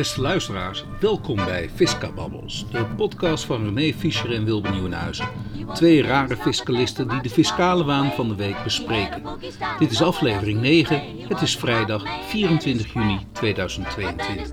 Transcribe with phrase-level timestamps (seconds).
[0.00, 5.28] Beste luisteraars, welkom bij Fisca Babbels, de podcast van René Fischer en Wilbe Nieuwenhuizen.
[5.74, 9.22] Twee rare fiscalisten die de fiscale waan van de week bespreken.
[9.78, 14.50] Dit is aflevering 9, het is vrijdag 24 juni 2022.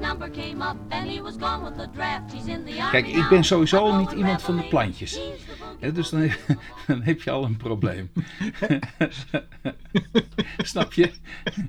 [2.92, 5.20] Kijk, ik ben sowieso niet iemand van de plantjes.
[5.94, 6.40] dus dan heb,
[6.88, 8.12] dan heb, je al een probleem.
[10.58, 11.12] Snap je?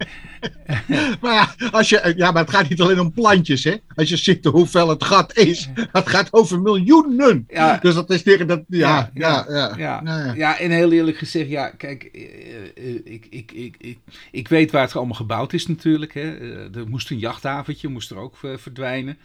[1.21, 3.77] maar ja, als je, ja, maar het gaat niet alleen om plantjes, hè?
[3.95, 7.45] Als je ziet hoeveel het gat is, het gaat over miljoenen.
[7.49, 8.63] Ja, dus dat is tegen dat.
[8.69, 9.75] Ja, ja, ja.
[9.77, 10.59] Ja, ja, ja.
[10.59, 12.05] en heel eerlijk gezegd, ja, kijk,
[13.05, 13.99] ik, ik, ik, ik,
[14.31, 16.15] ik weet waar het allemaal gebouwd is natuurlijk.
[16.15, 16.31] Hè.
[16.77, 19.19] Er moest een jachthaventje, moest er ook verdwijnen.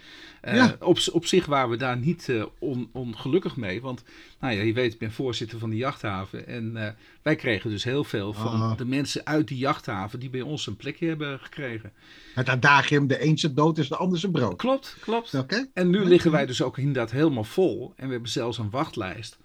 [0.79, 4.03] op, op zich waren we daar niet on, ongelukkig mee, want
[4.39, 6.47] nou ja, je weet, ik ben voorzitter van de jachthaven.
[6.47, 8.77] En wij kregen dus heel veel van oh.
[8.77, 11.91] de mensen uit die jachthaven die bij ons een plekje hebben gekregen.
[12.33, 14.55] Het adagium, de een zijn dood is de ander zijn brood.
[14.55, 15.33] Klopt, klopt.
[15.33, 15.69] Okay.
[15.73, 17.93] En nu liggen wij dus ook inderdaad helemaal vol.
[17.95, 19.37] En we hebben zelfs een wachtlijst.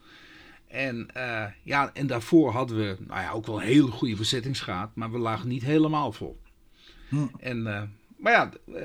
[0.69, 4.91] En, uh, ja, en daarvoor hadden we nou ja, ook wel een hele goede bezettingsgraad,
[4.95, 6.41] maar we lagen niet helemaal vol.
[7.09, 7.27] Hm.
[7.41, 7.83] En, uh,
[8.17, 8.77] maar ja, uh,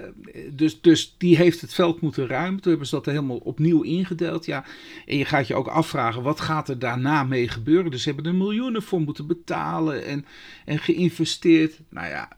[0.51, 2.61] dus, dus die heeft het veld moeten ruimen.
[2.61, 4.45] Toen hebben ze dat helemaal opnieuw ingedeeld.
[4.45, 4.65] Ja.
[5.05, 7.91] En je gaat je ook afvragen, wat gaat er daarna mee gebeuren?
[7.91, 10.25] Dus ze hebben er miljoenen voor moeten betalen en,
[10.65, 11.79] en geïnvesteerd.
[11.89, 12.29] Nou ja,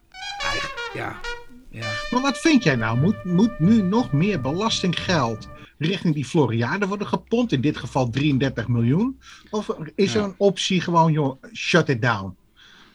[0.42, 1.20] eigenlijk, ja,
[1.70, 1.92] ja.
[2.12, 3.00] Maar wat vind jij nou?
[3.00, 7.52] Moet, moet nu nog meer belastinggeld richting die Floriade worden gepompt?
[7.52, 9.20] In dit geval 33 miljoen.
[9.50, 12.36] Of is er een optie gewoon, joh, shut it down?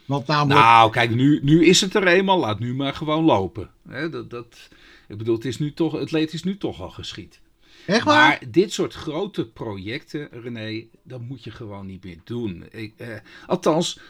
[0.05, 0.61] Want namelijk...
[0.61, 2.39] Nou, kijk, nu, nu is het er eenmaal.
[2.39, 3.71] Laat nu maar gewoon lopen.
[4.11, 4.69] dat, dat,
[5.09, 7.41] ik bedoel, het, is nu toch, het leed is nu toch al geschied.
[7.87, 8.29] Echt waar?
[8.29, 12.65] Maar dit soort grote projecten, René, dat moet je gewoon niet meer doen.
[12.71, 13.09] Ik, eh,
[13.47, 14.01] althans,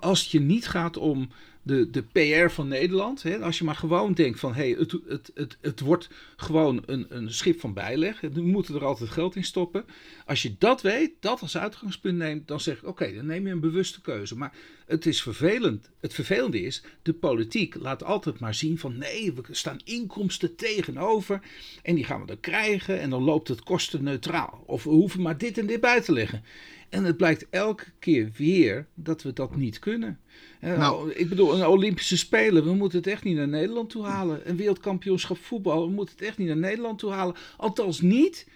[0.00, 1.28] als het je niet gaat om
[1.68, 3.22] de, de PR van Nederland.
[3.22, 7.06] Hè, als je maar gewoon denkt van hey, het, het, het, het wordt gewoon een,
[7.08, 8.20] een schip van bijleg.
[8.20, 9.84] We moeten er altijd geld in stoppen.
[10.26, 13.52] Als je dat weet, dat als uitgangspunt neemt, dan zeg ik oké, dan neem je
[13.52, 14.36] een bewuste keuze.
[14.36, 14.52] Maar
[14.86, 15.90] het is vervelend.
[16.00, 21.40] Het vervelende is, de politiek laat altijd maar zien van nee, we staan inkomsten tegenover.
[21.82, 24.62] En die gaan we dan krijgen en dan loopt het kostenneutraal.
[24.66, 26.44] Of we hoeven maar dit en dit bij te leggen.
[26.88, 30.18] En het blijkt elke keer weer dat we dat niet kunnen.
[30.60, 34.48] Nou, ik bedoel, een Olympische Spelen, we moeten het echt niet naar Nederland toe halen.
[34.48, 37.34] Een wereldkampioenschap voetbal, we moeten het echt niet naar Nederland toe halen.
[37.56, 38.46] Althans niet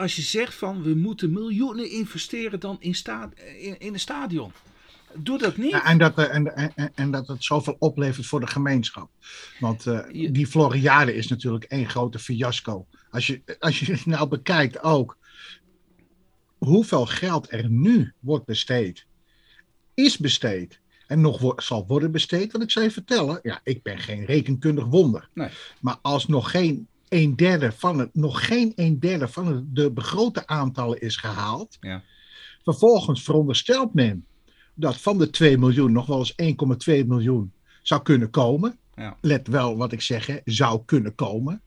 [0.00, 4.52] als je zegt van we moeten miljoenen investeren dan in, sta in, in een stadion.
[5.14, 5.70] Doe dat niet.
[5.70, 9.10] Ja, en, dat, eh, en, en, en, dat het zoveel oplevert voor de gemeenschap.
[9.58, 10.00] Want uh,
[10.32, 12.86] die Floriade is natuurlijk één grote fiasco.
[13.10, 15.16] Als je, als je nou bekijkt ook
[16.60, 19.06] hoeveel geld er nu wordt besteed,
[19.94, 22.52] is besteed en nog zal worden besteed.
[22.52, 25.28] Want ik zal je vertellen, ja, ik ben geen rekenkundig wonder.
[25.34, 25.48] Nee.
[25.80, 29.90] Maar als nog geen een derde van het, nog geen een derde van het, de
[29.90, 32.02] begrote aantallen is gehaald, ja.
[32.62, 34.26] vervolgens veronderstelt men
[34.74, 36.34] dat van de 2 miljoen nog wel eens
[37.02, 38.78] 1,2 miljoen zou kunnen komen.
[38.94, 39.16] Ja.
[39.20, 41.62] Let wel wat ik zeg, hè, zou kunnen komen.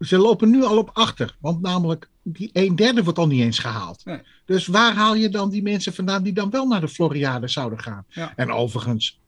[0.00, 3.58] Ze lopen nu al op achter, want namelijk die een derde wordt al niet eens
[3.58, 4.04] gehaald.
[4.04, 4.20] Nee.
[4.44, 7.80] Dus waar haal je dan die mensen vandaan die dan wel naar de Floriade zouden
[7.80, 8.04] gaan?
[8.36, 9.20] En overigens,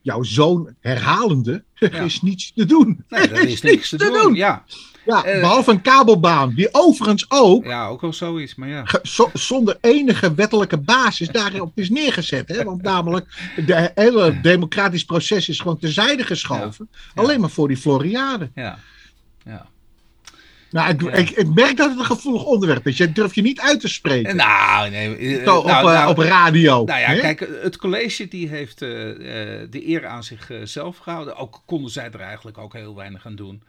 [0.00, 1.64] jouw zoon herhalende
[2.04, 3.04] is niets te doen.
[3.08, 4.34] Nee, er is, niks te, doen.
[4.34, 4.64] Ja.
[5.04, 7.64] Ja, uh, behalve een kabelbaan, die overigens ook.
[7.64, 8.84] Ja, ook al zoiets, maar ja.
[9.32, 12.48] zonder enige wettelijke basis daarop is neergezet.
[12.48, 12.64] Hè?
[12.64, 16.88] Want namelijk, het hele democratisch proces is gewoon terzijde geschoven.
[17.14, 18.50] Alleen maar voor die Floriade.
[18.54, 18.78] Ja,
[19.44, 19.66] ja.
[20.70, 22.96] Nou, ik, ik, ik, merk dat het een gevoelig onderwerp is.
[22.96, 24.36] Je durft je niet uit te spreken.
[24.36, 25.44] Nou, nee.
[25.44, 26.84] Zo, op, nou, uh, op radio.
[26.84, 28.88] Nou ja, kijk, het college die heeft uh,
[29.70, 31.36] de eer aan zichzelf gehouden.
[31.36, 33.62] Ook konden zij er eigenlijk ook heel weinig aan doen.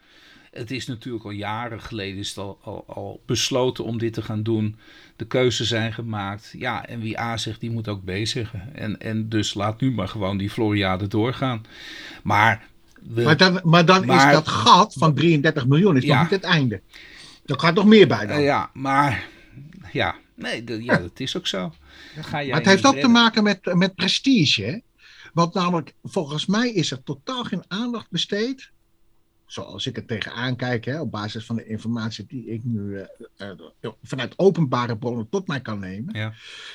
[0.50, 4.42] Het is natuurlijk al jaren geleden is al, al, al, besloten om dit te gaan
[4.42, 4.76] doen.
[5.16, 6.54] De keuzes zijn gemaakt.
[6.58, 8.74] Ja, en wie A zegt, die moet ook B zeggen.
[8.74, 11.66] En, en dus laat nu maar gewoon die Floriade doorgaan.
[12.22, 12.68] Maar
[13.08, 16.82] maar dan, maar dan is dat gat van 33 miljoen is nog niet het einde.
[17.44, 18.38] Er gaat nog meer bij dan.
[18.38, 19.28] Uh, ja, maar
[19.92, 21.72] ja, nee, ja, dat is ook zo.
[22.30, 24.62] maar het heeft ook te maken met, met prestige.
[24.62, 24.78] Hè?
[25.32, 28.70] Want namelijk, volgens mij is er totaal geen aandacht besteed.
[29.46, 33.02] Zoals ik het tegenaan kijk, hè, op basis van de informatie die ik nu uh,
[33.80, 36.14] uh, vanuit openbare bronnen tot mij kan nemen.
[36.14, 36.32] Ja.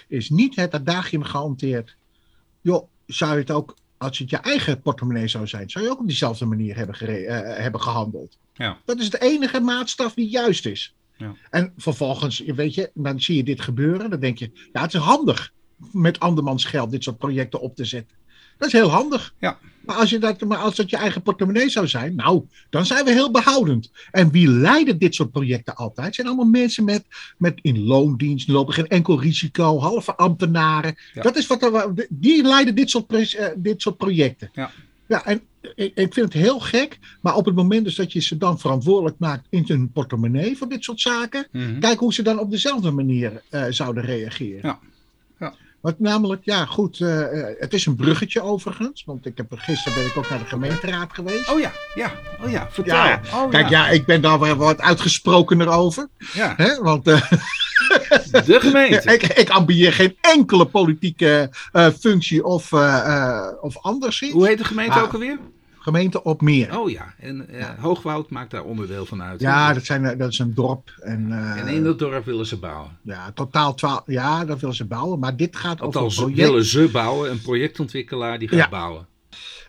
[0.08, 1.96] Is niet het adagium gehanteerd.
[2.62, 6.00] Joh, zou je het ook als het je eigen portemonnee zou zijn, zou je ook
[6.00, 7.28] op diezelfde manier hebben, uh,
[7.58, 8.38] hebben gehandeld.
[8.54, 8.78] Ja.
[8.86, 10.96] Dat is de enige maatstaf die juist is.
[11.18, 11.36] Ja.
[11.50, 14.10] En vervolgens, weet je, dan zie je dit gebeuren.
[14.10, 15.54] Dan denk je, ja, het is handig
[15.92, 18.18] met andermans geld dit soort projecten op te zetten.
[18.58, 19.34] Dat is heel handig.
[19.40, 19.60] Ja.
[19.86, 23.06] Maar als, je dat, maar als dat je eigen portemonnee zou zijn, nou, dan zijn
[23.06, 23.92] we heel behoudend.
[24.12, 26.06] En wie leiden dit soort projecten altijd?
[26.06, 27.06] Het zijn allemaal mensen met,
[27.38, 30.96] met in loondienst, lopen geen enkel risico, halve ambtenaren.
[31.14, 31.22] Ja.
[31.22, 34.50] Dat is wat er, die leiden dit soort, eh, dit soort projecten.
[34.54, 34.72] Ja.
[35.08, 35.42] Ja, en
[35.76, 38.60] ik, ik vind het heel gek, maar op het moment dus dat je ze dan
[38.60, 41.80] verantwoordelijk maakt in hun portemonnee voor dit soort zaken, Mhm.
[41.80, 44.60] kijk hoe ze dan op dezelfde manier eh, zouden reageren.
[44.62, 44.80] Ja.
[45.86, 45.92] Ja.
[45.92, 49.98] Want namelijk, ja goed, eh, eh, het is een bruggetje overigens, want ik heb, gisteren
[49.98, 51.50] ben ik ook naar de gemeenteraad geweest.
[51.50, 52.12] Oh ja, ja,
[52.44, 52.96] oh ja, vertel.
[52.96, 56.08] Ja, Oh, Kijk, ja, ik ben daar wel wat uitgesprokener over.
[56.34, 56.54] ja.
[56.58, 56.76] Hè?
[56.82, 57.32] Want eh,
[58.46, 59.14] De gemeente.
[59.14, 61.50] ik, ik ambieer geen enkele politieke
[62.00, 62.74] functie of,
[63.62, 64.20] of anders.
[64.32, 65.04] Hoe heet de gemeente Ah.
[65.04, 65.40] ook alweer?
[65.86, 66.80] Gemeente op meer.
[66.80, 69.42] Oh ja, en eh, Hoogwoud maakt daar onderdeel van uit.
[69.42, 70.94] Ja, dat, zijn, eh, dat is een dorp.
[71.02, 72.98] En, eh, En in dat dorp willen ze bouwen.
[73.02, 74.04] ja, totaal twaalf.
[74.06, 75.20] Ja, dat willen ze bouwen.
[75.20, 76.50] Maar dit gaat over Althans, een project.
[76.50, 78.70] willen ze bouwen, een projectontwikkelaar die gaat Ja.
[78.70, 79.08] bouwen.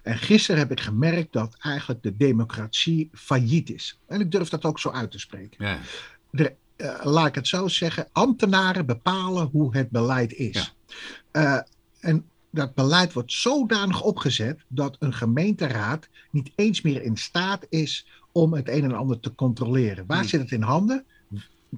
[0.02, 3.98] En gisteren heb ik gemerkt dat eigenlijk de democratie failliet is.
[4.06, 5.66] En ik durf dat ook zo uit te spreken.
[5.66, 5.78] Ja.
[6.30, 6.52] De,
[7.02, 10.74] laat ik het zo zeggen, ambtenaren bepalen hoe het beleid is.
[12.00, 12.24] En
[12.56, 18.54] dat beleid wordt zodanig opgezet dat een gemeenteraad niet eens meer in staat is om
[18.54, 20.04] het een en ander te controleren.
[20.06, 20.28] Waar Hmm.
[20.28, 21.04] zit het in handen?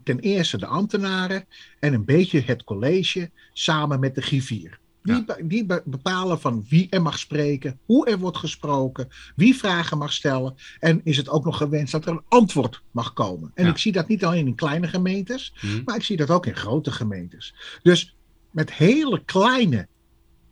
[0.05, 1.45] Ten eerste de ambtenaren
[1.81, 4.79] en een beetje het college samen met de griffier.
[5.03, 5.37] Die, Ja.
[5.43, 10.13] die be- bepalen van wie er mag spreken, hoe er wordt gesproken, wie vragen mag
[10.13, 10.55] stellen.
[10.81, 13.51] En is het ook nog gewenst dat er een antwoord mag komen.
[13.55, 13.71] En Ja.
[13.71, 15.83] ik zie dat niet alleen in kleine gemeentes, Hm.
[15.85, 17.55] maar ik zie dat ook in grote gemeentes.
[17.83, 18.17] Dus
[18.51, 19.89] met hele kleine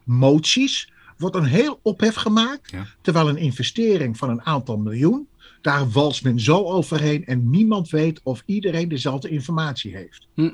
[0.06, 2.70] moties wordt een heel ophef gemaakt.
[2.70, 2.86] Ja.
[3.00, 5.28] Terwijl een investering van een aantal miljoen,
[5.60, 10.28] daar walst men zo overheen en niemand weet of iedereen dezelfde informatie heeft.
[10.34, 10.50] Hm.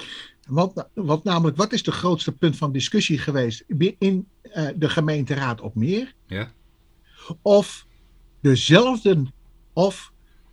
[0.48, 3.64] Want, want namelijk, wat is de grootste punt van discussie geweest
[3.98, 6.14] in eh, de gemeenteraad op meer?
[6.26, 6.52] Ja.
[7.42, 7.86] Of
[8.40, 9.22] dezelfde,
[9.72, 10.12] of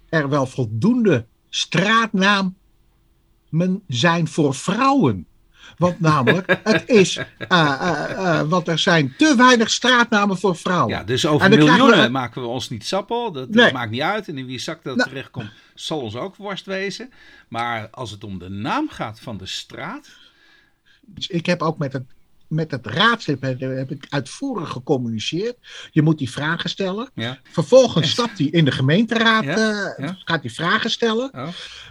[0.09, 2.55] er wel voldoende straatnamen
[3.87, 5.27] zijn voor vrouwen.
[5.77, 10.93] Want namelijk, het is, eh, want er zijn te weinig straatnamen voor vrouwen.
[10.95, 13.31] Ja, dus over miljoenen we- maken we ons niet sappel.
[13.31, 14.27] Dat, maakt niet uit.
[14.27, 15.09] En in wie zak dat Nou.
[15.09, 17.11] terechtkomt, zal ons ook worst wezen.
[17.47, 20.07] Maar als het om de naam gaat van de straat.
[21.05, 22.03] Dus ik heb ook met het,
[22.49, 25.55] met het raadslid heb, heb ik uitvoerig gecommuniceerd.
[25.91, 27.09] Je moet die vragen stellen.
[27.13, 27.39] Ja.
[27.43, 31.29] Vervolgens stapt hij in de gemeenteraad, Ja, eh, gaat hij vragen stellen.
[31.33, 31.47] Oh.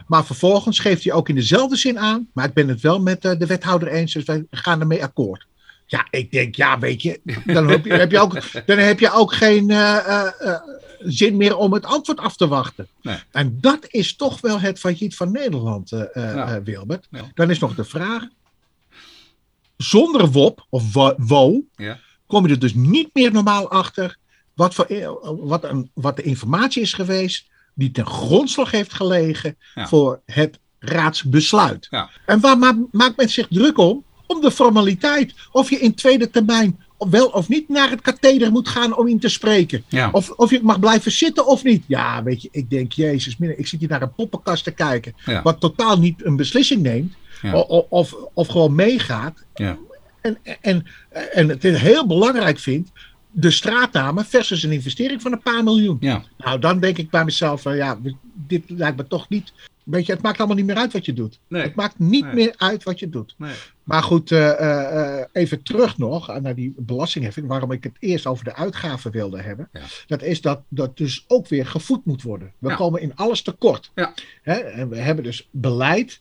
[0.07, 2.29] Maar vervolgens geeft hij ook in dezelfde zin aan.
[2.33, 5.47] Maar ik ben het wel met eh, de wethouder eens, dus wij gaan ermee akkoord.
[5.87, 9.13] Ja, ik denk, ja, weet je, dan heb je, heb je, ook, dan heb je
[9.13, 10.29] ook geen eh,
[10.99, 12.89] zin meer om het antwoord af te wachten.
[13.03, 13.19] Nee.
[13.31, 15.91] En dat is toch wel het failliet van Nederland,
[16.65, 17.09] Wilbert.
[17.35, 18.23] Dan is nog de vraag,
[19.79, 21.99] zonder WOP of wo- Ja.
[22.27, 24.17] kom je er dus niet meer normaal achter
[24.55, 29.57] wat, voor, eh, wat, een, wat de informatie is geweest die ten grondslag heeft gelegen
[29.75, 29.89] Ja.
[29.89, 31.87] voor het raadsbesluit.
[31.91, 32.11] Ja.
[32.27, 34.05] En waar ma- maakt men zich druk om?
[34.27, 35.35] Om de formaliteit.
[35.53, 39.19] Of je in tweede termijn wel of niet naar het katheder moet gaan om in
[39.21, 39.85] te spreken.
[39.89, 40.09] Ja.
[40.13, 41.85] Of, of je mag blijven zitten of niet.
[41.87, 45.15] Ja, weet je, ik denk, Jezus, ik zit hier naar een poppenkast te kijken.
[45.43, 47.15] Wat totaal niet een beslissing neemt.
[47.43, 47.53] Ja.
[47.53, 49.45] O- o- Of, of gewoon meegaat.
[49.55, 49.79] Ja.
[50.21, 50.87] En, en,
[51.33, 52.91] en het heel belangrijk vindt.
[53.31, 55.97] De straatnamen versus een investering van een paar miljoen.
[56.01, 56.23] Ja.
[56.39, 57.99] Nou, dan denk ik bij mezelf: van ja,
[58.35, 59.53] dit lijkt me toch niet.
[59.85, 61.39] Weet je, het maakt allemaal niet meer uit wat je doet.
[61.49, 61.63] Nee.
[61.63, 62.35] Het maakt niet Nee.
[62.35, 63.35] meer uit wat je doet.
[63.39, 63.53] Nee.
[63.85, 67.47] Maar goed, eh, eh, even terug nog naar die belastingheffing.
[67.47, 69.69] Waarom ik het eerst over de uitgaven wilde hebben.
[69.73, 69.81] Ja.
[70.07, 72.53] Dat is dat dat dus ook weer gevoed moet worden.
[72.59, 72.75] We Ja.
[72.75, 73.91] komen in alles tekort.
[73.95, 74.15] Ja.
[74.43, 74.53] Hè?
[74.55, 76.21] En we hebben dus beleid.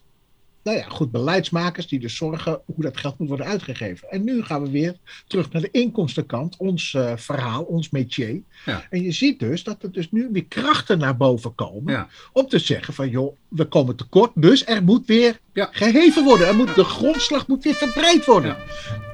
[0.67, 4.09] Nou ja, goed, beleidsmakers die dus zorgen hoe dat geld moet worden uitgegeven.
[4.09, 4.95] En nu gaan we weer
[5.27, 8.41] terug naar de inkomstenkant, ons eh, verhaal, ons métier.
[8.65, 8.85] Ja.
[8.89, 12.07] En je ziet dus dat er dus nu weer krachten naar boven komen Ja.
[12.33, 15.69] om te zeggen van joh, we komen tekort, dus er moet weer Ja.
[15.71, 16.47] geheven worden.
[16.47, 18.55] Er moet, De grondslag moet weer verbreed worden.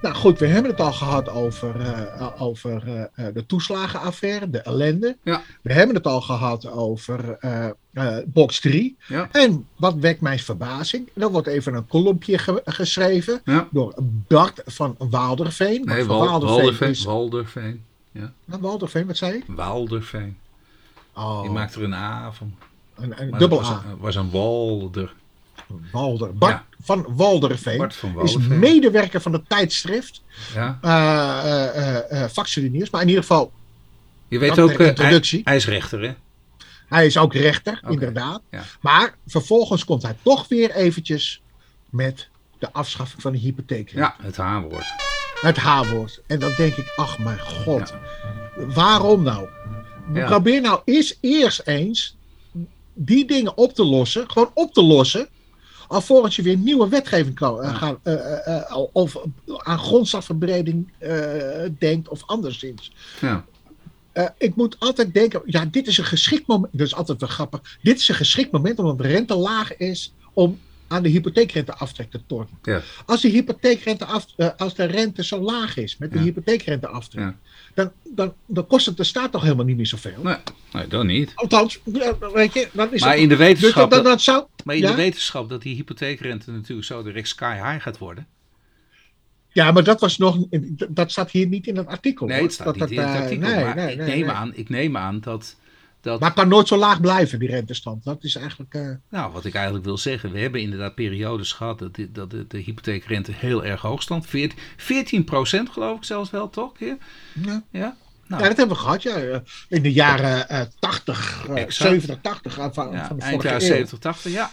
[0.01, 5.17] Nou goed, we hebben het al gehad over, eh, over eh, de toeslagenaffaire, de ellende.
[5.23, 5.41] Ja.
[5.61, 7.37] We hebben het al gehad over
[7.93, 8.97] eh, box 3.
[9.07, 9.29] Ja.
[9.31, 11.09] En wat wekt mijn verbazing?
[11.13, 13.67] Er wordt even een kolompje ge- geschreven Ja.
[13.71, 13.93] door
[14.27, 15.85] Bart van Waalderveen.
[15.85, 16.89] Nee, van Wal- Waalderveen Walderveen.
[16.89, 17.83] is- Walderveen.
[18.45, 19.43] Nou, Waalderveen, wat zei ik?
[19.47, 20.37] Walderveen.
[21.15, 22.53] Oh, Je maakt er een A van.
[22.95, 23.83] een, een dubbel het was, A.
[23.89, 25.13] een- was een Walder.
[25.91, 26.33] Walder.
[26.37, 26.65] Bart Ja.
[26.81, 28.59] van Walderveen Bart van is Walderveen.
[28.59, 30.21] medewerker van het tijdschrift
[30.53, 30.79] Ja.
[32.55, 32.89] Nieuws.
[32.89, 33.51] Maar in ieder geval,
[34.27, 35.41] Je weet ook, introductie.
[35.43, 36.13] hij is rechter, hè?
[36.87, 38.41] Hij is ook rechter, inderdaad.
[38.51, 38.63] ja.
[38.81, 41.41] Maar vervolgens komt hij toch weer eventjes
[41.89, 42.27] met
[42.59, 43.89] de afschaffing van de hypotheek.
[43.89, 44.85] Ja, het H-woord.
[45.41, 46.21] Het H-woord.
[46.27, 47.93] En dan denk ik, ach mijn god.
[48.55, 49.47] Waarom nou?
[50.13, 52.15] Probeer nou eens eerst eens
[52.93, 54.31] die dingen op te lossen.
[54.31, 55.27] Gewoon op te lossen.
[55.87, 59.17] Alvorens je weer nieuwe wetgeving kan, uh, gaan, uh, of
[59.57, 60.91] aan grondstafverbreding
[61.79, 62.91] denkt of anderszins.
[63.21, 63.45] Ja.
[64.37, 66.77] Ik moet altijd denken, ja, dit is een geschikt moment.
[66.77, 67.77] Dat is altijd wel grappig.
[67.81, 72.19] Dit is een geschikt moment omdat de rente laag is om aan de hypotheekrenteaftrek te
[72.27, 72.59] tornen.
[72.63, 72.81] Ja.
[73.05, 74.25] Als, die hypotheekrente af,
[74.57, 76.23] als de rente zo laag is met de ja.
[76.23, 77.37] hypotheekrenteaftrek, ja.
[77.73, 80.21] dan, dan, dan kost het de staat toch helemaal niet meer zoveel.
[80.21, 80.35] Nee,
[80.71, 81.31] nee dat niet.
[81.35, 81.79] Althans,
[82.33, 84.95] weet je, dan is maar in de wetenschap, dus dat, dat, zou, maar in de
[84.95, 88.27] wetenschap dat die hypotheekrente natuurlijk zo direct sky high gaat worden.
[89.53, 90.37] Ja, maar dat was nog.
[90.89, 92.27] Dat staat hier niet in het artikel.
[92.27, 93.49] Nee, het staat dat, niet in het artikel.
[93.49, 95.55] Nee, maar nee, ik, neem Aan, ik neem aan dat
[96.03, 96.19] dat...
[96.19, 98.03] Maar het kan nooit zo laag blijven, die rentestand.
[98.03, 98.73] Dat is eigenlijk.
[98.73, 98.89] Uh...
[99.09, 102.47] Nou, wat ik eigenlijk wil zeggen, we hebben inderdaad periodes gehad dat, de, dat de,
[102.47, 104.27] de hypotheekrente heel erg hoog stond.
[104.77, 106.79] 14, procent geloof ik zelfs wel, toch?
[106.79, 106.97] Ja.
[107.33, 107.63] ja.
[107.71, 107.95] ja?
[108.27, 108.41] Nou.
[108.41, 109.41] ja, dat hebben we gehad, ja.
[109.69, 113.99] In de jaren uh, 80, uh, 70, 80 van, ja, van de eind jaren 70,
[113.99, 114.51] 80, ja.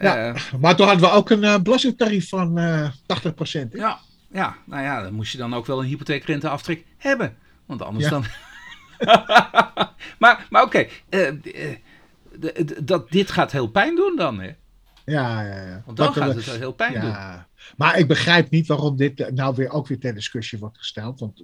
[0.00, 0.34] ja.
[0.60, 2.54] Maar toen hadden we ook een belastingtarief van
[3.06, 3.72] 80 procent.
[3.72, 4.00] Ja,
[4.32, 7.36] ja, nou ja, dan moest je dan ook wel een hypotheekrenteaftrek hebben.
[7.66, 8.24] Want anders dan
[10.18, 11.32] maar maar oké, okay.
[11.44, 11.76] uh,
[12.40, 14.50] uh, dat dit gaat heel pijn doen dan, hè?
[15.04, 15.82] Ja, ja, ja.
[15.84, 17.00] Want dan dat, gaat het heel pijn ja.
[17.00, 17.44] doen.
[17.76, 21.20] Maar ik begrijp niet waarom dit nou weer ook weer ter discussie wordt gesteld.
[21.20, 21.42] Want,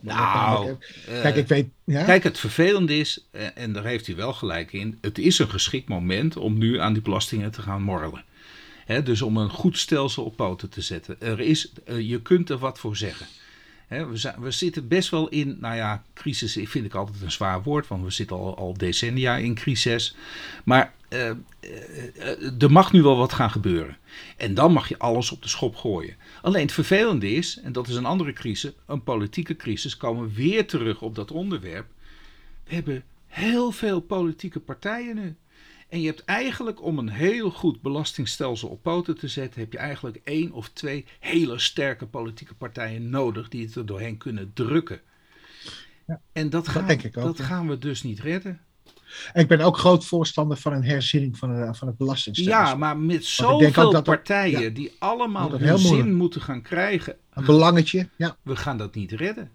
[0.00, 0.76] nou,
[1.06, 1.68] kijk, ik weet.
[1.84, 2.04] Ja?
[2.04, 5.88] Kijk, het vervelende is, en daar heeft hij wel gelijk in, het is een geschikt
[5.88, 8.24] moment om nu aan die belastingen te gaan morrelen.
[8.86, 11.20] Dus om een goed stelsel op poten te zetten.
[11.20, 13.26] Er is, je kunt er wat voor zeggen
[13.88, 17.88] we, we, zitten best wel in, nou ja, crisis vind ik altijd een zwaar woord,
[17.88, 20.16] want we zitten al, al decennia in crisis.
[20.64, 21.30] Maar uh,
[22.58, 23.96] er mag nu wel wat gaan gebeuren.
[24.36, 26.16] En dan mag je alles op de schop gooien.
[26.42, 30.34] Alleen het vervelende is, en dat is een andere crisis, een politieke crisis, komen we
[30.34, 31.86] weer terug op dat onderwerp.
[32.64, 35.36] We hebben heel veel politieke partijen nu.
[35.88, 39.78] En je hebt eigenlijk om een heel goed belastingstelsel op poten te zetten, heb je
[39.78, 45.00] eigenlijk één of twee hele sterke politieke partijen nodig die het er doorheen kunnen drukken.
[46.06, 48.60] Ja, en dat, gaan, dat, dat gaan we dus niet redden.
[49.32, 52.64] ik ben ook groot voorstander van een herziening van, van het belastingstelsel.
[52.64, 57.16] Ja, maar met zoveel partijen die allemaal hun zin moeten gaan krijgen.
[57.32, 58.36] Een belangetje, ja.
[58.42, 59.50] We gaan dat niet redden.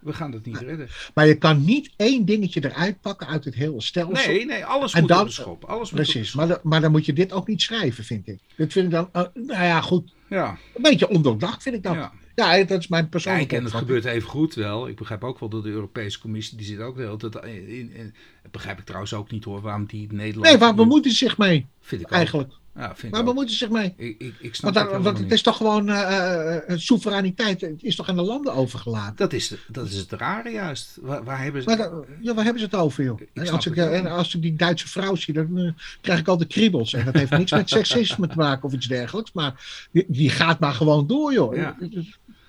[0.00, 0.88] We gaan dat niet redden.
[1.14, 4.32] Maar je kan niet één dingetje eruit pakken uit het hele stelsel.
[4.32, 5.64] Nee, nee, alles moet dan, op de schop.
[5.64, 8.38] Alles precies, maar, maar dan moet je dit ook niet schrijven, vind ik.
[8.56, 10.14] Dit vind ik dan, uh, nou ja, goed.
[10.28, 10.58] Ja.
[10.74, 11.94] Een beetje ondoordacht vind ik dat.
[11.94, 12.12] Ja.
[12.34, 14.88] Ja, dat is mijn persoonlijke Kijk, en het gebeurt even goed wel.
[14.88, 17.18] Ik begrijp ook wel dat de Europese Commissie, die zit ook wel.
[17.18, 18.14] Dat, in, in,
[18.50, 20.46] begrijp ik trouwens ook niet hoor, waarom die Nederland...
[20.46, 21.66] Nee, waar bemoeit ze zich mee?
[21.80, 22.52] Vind ik eigenlijk.
[22.78, 23.94] Ja, vind maar bemoeien ze zich mee?
[23.96, 28.16] Ik, ik, ik snap want, het is toch gewoon uh, soevereiniteit, het is toch aan
[28.16, 29.16] de landen overgelaten?
[29.16, 30.98] Dat is, dat is het rare juist.
[31.00, 31.68] Waar, waar hebben ze...
[31.68, 31.78] Maar
[32.20, 33.20] ja, waar hebben ze het over, joh?
[33.34, 36.36] En als, ik, en als ik die Duitse vrouw zie, dan uh, krijg ik al
[36.36, 36.92] de kriebels.
[36.92, 39.32] En dat heeft niks met seksisme te maken of iets dergelijks.
[39.32, 41.56] Maar die, die gaat maar gewoon door, joh.
[41.56, 41.76] Ja.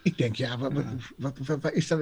[0.03, 0.71] Ik denk, ja, wat,
[1.17, 1.99] wat, wat, is dat?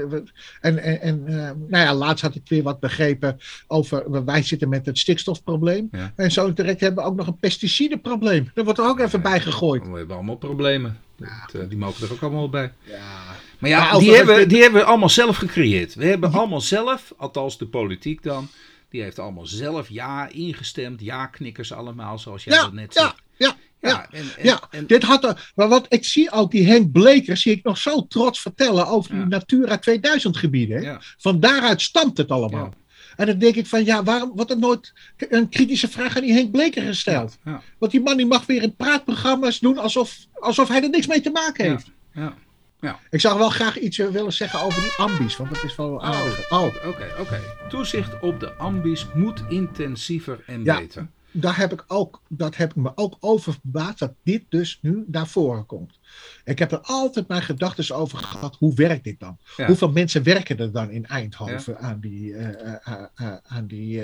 [0.62, 1.36] En, en, en uh,
[1.68, 4.25] nou ja, laatst had ik weer wat begrepen over.
[4.25, 5.89] Wij zitten met het stikstofprobleem.
[6.16, 8.51] En zo direct hebben we ook nog een pesticidenprobleem.
[8.54, 9.88] Dat wordt er ook even bij gegooid.
[9.88, 10.98] We hebben allemaal problemen.
[11.16, 12.74] Dat, uh, die mogen er ook allemaal bij.
[12.84, 13.36] Ja.
[13.60, 15.96] Maar ja, die, hebben, die hebben we allemaal zelf gecreëerd.
[15.96, 18.48] We hebben allemaal zelf, althans de politiek dan.
[18.89, 21.01] Die heeft allemaal zelf ja ingestemd.
[21.01, 23.06] Ja-knikkers allemaal, zoals jij dat net zei.
[23.06, 24.60] Ja, ja, en, en, ja.
[24.88, 28.07] dit had er, maar wat ik zie ook die Henk Bleker, zie ik nog zo
[28.07, 31.00] trots vertellen over die Natura 2000 gebieden.
[31.17, 32.74] Van daaruit stamt het allemaal.
[33.15, 36.34] En dan denk ik van, ja, waarom wordt er nooit een kritische vraag aan die
[36.34, 37.38] Henk Bleker gesteld?
[37.77, 41.22] Want die man die mag weer in praatprogramma's doen alsof, alsof hij er niks mee
[41.22, 41.91] te maken heeft.
[42.13, 42.34] Ja.
[42.79, 43.00] Ja.
[43.10, 46.25] Ik zou wel graag iets willen zeggen over die ambies, want dat is wel oh.
[46.50, 47.39] Oh, oké, oké.
[47.69, 51.07] Toezicht op de ambies moet intensiever en beter
[51.39, 55.03] daar heb ik ook, dat heb ik me ook over verbaasd dat dit dus nu
[55.08, 56.00] naar voren komt.
[56.44, 59.38] Ik heb er altijd mijn gedachten over gehad, hoe werkt dit dan?
[59.65, 64.03] Hoeveel mensen werken er dan in Eindhoven aan die, uh, uh, uh, aan die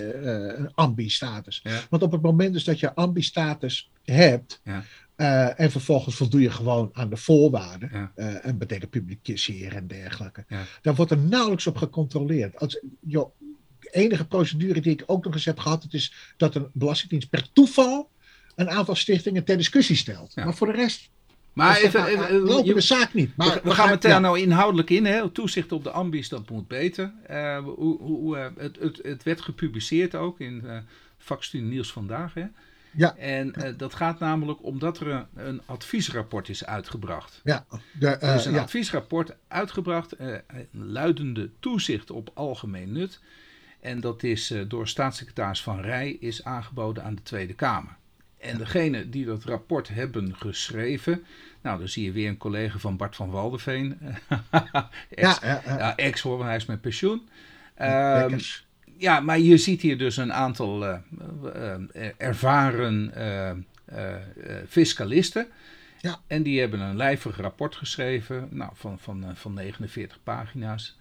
[0.73, 1.63] ambi-status?
[1.89, 4.61] Want op het moment dus dat je ambi-status hebt,
[5.15, 10.45] en vervolgens voldoe je gewoon aan de voorwaarden, en betekent publiceren en dergelijke,
[10.81, 12.59] dan wordt er nauwelijks op gecontroleerd.
[12.59, 13.31] Als, joh,
[13.93, 17.47] enige procedure die ik ook nog eens heb gehad, het is dat een belastingdienst per
[17.53, 18.09] toeval
[18.55, 20.35] een aantal stichtingen ter discussie stelt.
[20.35, 21.09] Maar voor de rest.
[21.53, 23.35] Maar even, even lopen de zaak niet.
[23.35, 25.05] Maar we, gaan meteen nou inhoudelijk in.
[25.05, 25.29] Hè?
[25.29, 27.13] Toezicht op de ambies, dat moet beter.
[27.31, 30.77] Uh, hoe, hoe, uh, het, het, het, werd gepubliceerd ook in uh,
[31.17, 32.33] vakstudie Nieuws Vandaag.
[32.33, 32.45] Hè?
[32.95, 33.15] Ja.
[33.15, 37.41] En uh, dat gaat namelijk omdat er een, een adviesrapport is uitgebracht.
[37.43, 37.65] Ja.
[37.99, 38.61] De, uh, dus een ja.
[38.61, 40.35] adviesrapport uitgebracht, uh,
[40.71, 43.19] luidende toezicht op algemeen nut.
[43.83, 47.95] En dat is door staatssecretaris Van Rij is aangeboden aan de Tweede Kamer.
[48.39, 51.23] En degene die dat rapport hebben geschreven,
[51.61, 53.99] nou dan zie je weer een collega van Bart van Waldeveen.
[55.09, 57.27] ex, ja, ja, ex hoor, hij is met pensioen.
[57.81, 58.39] Um,
[58.97, 60.97] ja, maar je ziet hier dus een aantal uh,
[61.43, 64.15] uh, ervaren uh,
[64.67, 65.47] fiscalisten.
[65.99, 66.19] Ja.
[66.27, 70.97] En die hebben een lijvig rapport geschreven nou, van, van, van 49 pagina's.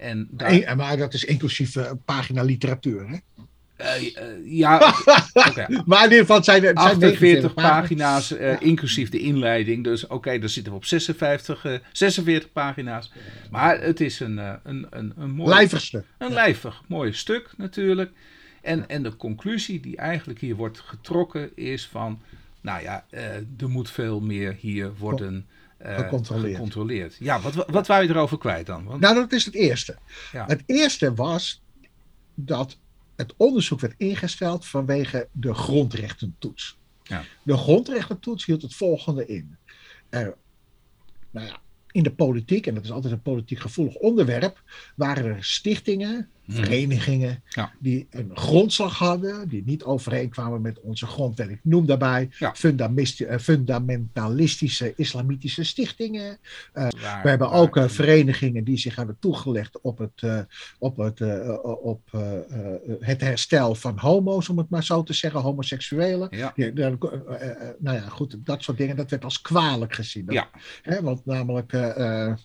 [0.00, 0.76] En daar...
[0.76, 3.16] maar dat is inclusief pagina literatuur, hè?
[3.80, 4.12] Uh, uh,
[4.44, 4.76] ja,
[5.48, 5.82] okay.
[5.84, 9.84] maar in ieder geval zijn er 48 pagina's, uh, inclusief de inleiding.
[9.84, 13.12] Dus oké, okay, dan zitten we op 56, 46 pagina's.
[13.50, 15.48] Maar het is een, een, een, een mooi...
[15.48, 16.04] Lijvig stuk.
[16.18, 18.10] Een lijvig, mooi stuk natuurlijk.
[18.62, 22.20] En, en de conclusie die eigenlijk hier wordt getrokken is van...
[22.60, 23.04] Nou ja,
[23.58, 25.46] er moet veel meer hier worden...
[25.82, 26.54] Gecontroleerd.
[26.54, 27.16] gecontroleerd.
[27.18, 28.84] Ja, wat, wat wou je erover kwijt dan?
[28.84, 29.00] Want...
[29.00, 29.96] Nou, dat is het eerste.
[30.32, 30.46] Ja.
[30.46, 31.62] Het eerste was
[32.34, 32.78] dat
[33.16, 36.78] het onderzoek werd ingesteld vanwege de grondrechtentoets.
[37.02, 37.22] Ja.
[37.42, 39.56] De grondrechtentoets hield het volgende in.
[40.08, 40.36] Er,
[41.30, 41.60] nou ja,
[41.90, 44.62] in de politiek, en dat is altijd een politiek gevoelig onderwerp,
[44.96, 46.62] waren er stichtingen, Mhm.
[46.62, 47.42] verenigingen
[47.78, 51.48] die een grondslag hadden, die niet overeenkwamen met onze grondwet.
[51.48, 56.38] Ik noem daarbij eh, fundamentalistische islamitische stichtingen.
[56.74, 56.88] Uh,
[57.22, 60.22] we hebben ook uh, verenigingen die zich hebben toegelegd op het,
[60.78, 61.20] op het,
[61.82, 62.00] op,
[63.00, 66.28] het herstel van homo's, om het maar zo te zeggen, homoseksuelen.
[66.30, 66.52] Ja.
[67.78, 70.24] nou ja, goed, dat soort dingen, dat werd als kwalijk gezien.
[70.28, 70.50] Ja.
[70.82, 71.72] Hè, want namelijk,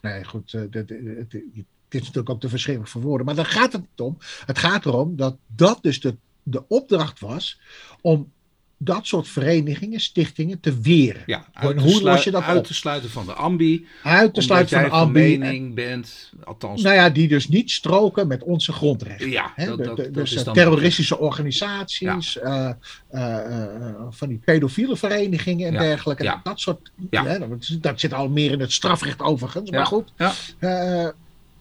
[0.02, 0.86] nee, goed, de, de,
[1.28, 3.25] de, is natuurlijk ook te verschrikkelijk voor woorden.
[3.25, 4.18] Maar daar gaat het niet om.
[4.46, 7.60] Het gaat erom dat dat dus de, de opdracht was
[8.02, 8.34] om
[8.78, 11.24] dat soort verenigingen, stichtingen te weren.
[11.25, 13.88] Ja, hoe los je dat uit te sluiten van de ambi.
[14.04, 15.38] Uit te sluiten van de ambi.
[15.38, 16.82] mening bent, althans.
[16.82, 19.30] Nou ja, die dus niet stroken met onze grondrechten.
[19.30, 22.77] Ja, dat, dat, dat dus is terroristische organisaties, ja.
[23.12, 25.79] uh, uh, van die pedofiele verenigingen en ja.
[25.79, 26.24] dergelijke.
[26.24, 26.40] Ja.
[26.44, 27.40] Dat soort, ja.
[27.81, 30.14] dat, zit al meer in het strafrecht overigens, maar goed.
[30.18, 31.14] Ja.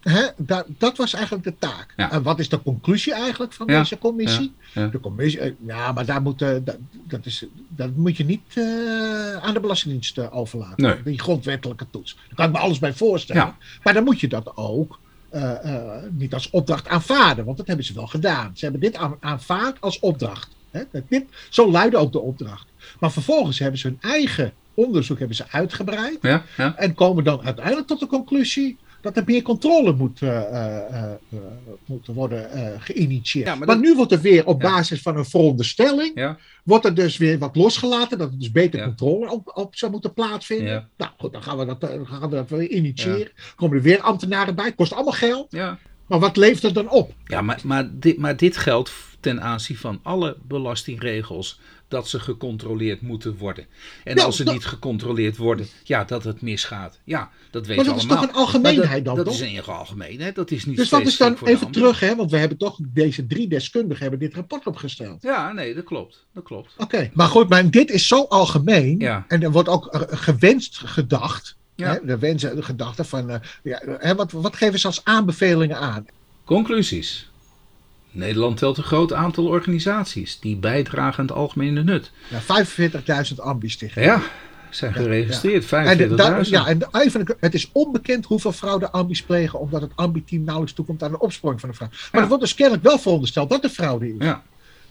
[0.04, 1.92] Hè, dat, dat, was eigenlijk de taak.
[1.96, 4.52] En wat is de conclusie eigenlijk van deze commissie?
[4.74, 4.86] Ja.
[4.86, 8.64] De commissie, eh, ja, maar daar moet, dat, dat, is, dat moet je niet uh,
[9.36, 10.84] aan de Belastingdienst overlaten.
[10.84, 11.02] Nee.
[11.02, 12.14] Die grondwettelijke toets.
[12.14, 13.54] Daar kan ik me alles bij voorstellen.
[13.82, 14.98] Maar dan moet je dat ook
[16.10, 18.50] niet als opdracht aanvaarden, want dat hebben ze wel gedaan.
[18.54, 20.48] Ze hebben dit aanvaard als opdracht.
[20.70, 20.82] Hè?
[21.08, 22.66] Dit, zo luidde ook de opdracht.
[23.00, 26.18] Maar vervolgens hebben ze hun eigen onderzoek hebben ze uitgebreid.
[26.76, 31.10] En komen dan uiteindelijk tot de conclusie dat er meer controle moet, uh, uh,
[31.84, 33.46] moet worden geïnitieerd.
[33.46, 36.38] Ja, maar, nu wordt er weer op basis van een veronderstelling, ja.
[36.64, 40.12] wordt er dus weer wat losgelaten, dat er dus beter controle op, op, zou moeten
[40.12, 40.88] plaatsvinden.
[40.96, 43.30] Nou goed, dan gaan we dat, dan gaan we dat weer initiëren.
[43.56, 45.52] Komen er weer ambtenaren bij, kost allemaal geld.
[46.06, 47.12] Maar wat levert het dan op?
[47.24, 53.00] Ja, maar, maar, dit, maar dit geldt ten aanzien van alle belastingregels dat ze gecontroleerd
[53.00, 53.66] moeten worden.
[54.04, 57.00] En als ze niet gecontroleerd worden, ja, dat het misgaat.
[57.04, 58.06] Ja, dat weten we allemaal.
[58.06, 59.34] Maar dat is toch een algemeenheid dan, Dat toch?
[59.34, 62.36] is een algemeenheid, dat is niet Dus wat is dan even terug, hè, want we
[62.36, 65.22] hebben toch, deze drie deskundigen hebben dit rapport opgesteld.
[65.22, 66.74] Ja, nee, dat klopt, dat klopt.
[66.76, 69.24] Oké, maar goed, maar dit is zo algemeen, ja.
[69.28, 71.92] en er wordt ook gewenst gedacht, ja.
[71.92, 75.78] hè, de wensen, de gedachte van, uh, ja, hè, wat, wat geven ze als aanbevelingen
[75.78, 76.06] aan?
[76.44, 77.28] Conclusies.
[78.14, 82.10] Nederland telt een groot aantal organisaties die bijdragen aan het algemene nut.
[82.28, 82.64] Ja,
[83.30, 84.08] 45.000 ambi-stichtingen.
[84.08, 84.22] Ja,
[84.70, 86.50] zijn geregistreerd, ja, 45.000.
[86.50, 91.02] Ja, en even, het is onbekend hoeveel fraude ambi's plegen, omdat het ambi-team nauwelijks toekomt
[91.02, 91.96] aan de opsporing van de fraude.
[91.96, 92.20] Maar ja.
[92.20, 94.14] er wordt dus kennelijk wel verondersteld dat er fraude is.
[94.18, 94.42] Ja.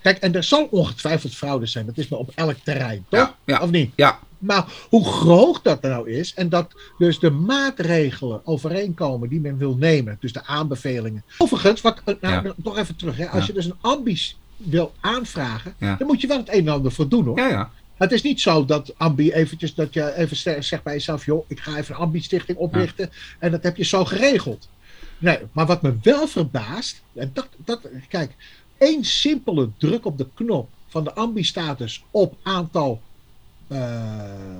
[0.01, 1.85] Kijk, en er zal ongetwijfeld fraude zijn.
[1.85, 3.35] Dat is maar op elk terrein, toch?
[3.45, 3.91] Ja, Of niet?
[3.95, 4.19] Ja.
[4.43, 9.75] Maar hoe groot dat nou is en dat dus de maatregelen overeenkomen die men wil
[9.75, 11.23] nemen, dus de aanbevelingen.
[11.37, 12.53] Overigens, wat, nou, ja.
[12.55, 16.37] nog even terug, hè, als je dus een ambies wil aanvragen, dan moet je wel
[16.37, 17.37] het een en ander voor doen hoor.
[17.37, 17.71] Ja, ja.
[17.93, 21.59] Het is niet zo dat Ambi eventjes, dat je even zegt bij jezelf, joh, ik
[21.59, 24.69] ga even een Ambi-stichting oprichten en dat heb je zo geregeld.
[25.17, 28.35] Nee, maar wat me wel verbaast, en dat, dat, kijk,
[28.77, 33.01] één simpele druk op de knop van de ambi-status op aantal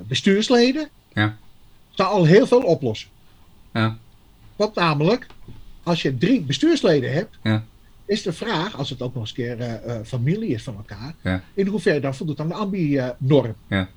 [0.07, 1.37] bestuursleden ja.
[1.89, 3.09] zou al heel veel oplossen.
[3.73, 3.97] Ja.
[4.55, 5.27] Want namelijk,
[5.83, 7.63] als je drie bestuursleden hebt, ja.
[8.05, 11.15] is de vraag, als het ook nog eens keer uh, uh, familie is van elkaar,
[11.21, 11.43] ja.
[11.53, 13.55] in hoeverre dan voldoet aan de ambi-norm.
[13.67, 13.89] Ja.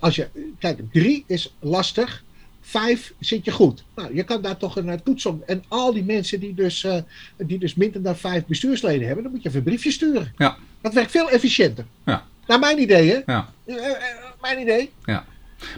[0.00, 2.24] Als je, kijk, drie is lastig,
[2.60, 3.84] vijf zit je goed.
[3.94, 5.42] Nou, je kan daar toch een toets op.
[5.42, 6.98] En al die mensen die dus, uh,
[7.36, 10.32] die dus minder dan vijf bestuursleden hebben, dan moet je even een briefje sturen.
[10.36, 10.56] Ja.
[10.80, 11.84] Dat werkt veel efficiënter.
[12.04, 12.26] Ja.
[12.46, 13.32] Naar mijn idee, hè?
[13.32, 13.48] Ja.
[13.66, 13.92] Eh, eh,
[14.40, 14.90] mijn idee.
[15.04, 15.24] Ja.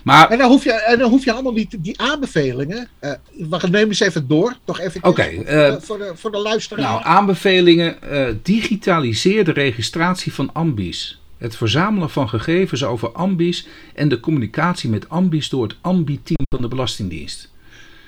[0.04, 2.88] Maar, En dan hoef je, en dan hoef je allemaal niet die aanbevelingen.
[2.98, 4.56] eh we nemen eens even door.
[4.64, 6.84] Toch even Oké, eh, voor, de, voor de luisteraar.
[6.84, 8.02] nou, aanbevelingen.
[8.02, 11.20] eh, digitaliseer de registratie van ambies.
[11.38, 16.60] Het verzamelen van gegevens over ambies en de communicatie met ambies door het ambi-team van
[16.62, 17.50] de Belastingdienst.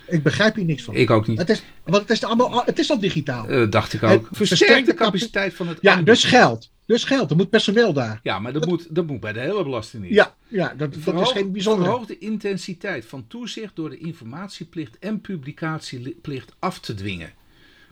[0.07, 0.95] Ik begrijp hier niks van.
[0.95, 1.39] Ik ook niet.
[1.39, 3.49] Het is, want het is, allemaal, het is al digitaal.
[3.49, 4.11] Eh, dacht ik ook.
[4.29, 6.71] Het Versterk de de capaci- capaciteit van het ja, dus geld.
[6.89, 7.31] Dus geld.
[7.31, 8.21] Er moet personeel daar.
[8.23, 10.17] Ja, maar dat moet, dat moet bij de hele Belastingdienst.
[10.17, 11.85] Ja, ja dat, dat is geen bijzonder.
[11.85, 17.33] Verhoog de intensiteit van toezicht door de informatieplicht en publicatieplicht af te dwingen.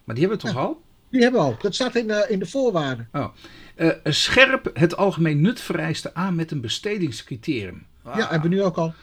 [0.05, 0.83] Maar die hebben we toch al?
[1.11, 1.57] Die hebben we al.
[1.61, 3.09] Dat staat in, de- in de voorwaarden.
[3.13, 3.27] Oh.
[3.75, 7.87] Eh, scherp het algemeen nut vereiste aan met een bestedingscriterium.
[8.03, 8.95] Ah, Ja, hebben we nu ook al.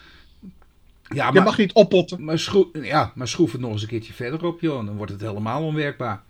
[1.08, 2.24] ja, Je maar, mag niet oppotten.
[2.24, 4.86] maar, schroef, ja, maar schroef het nog eens een keertje verder op, joh.
[4.86, 6.24] Dan wordt het helemaal onwerkbaar.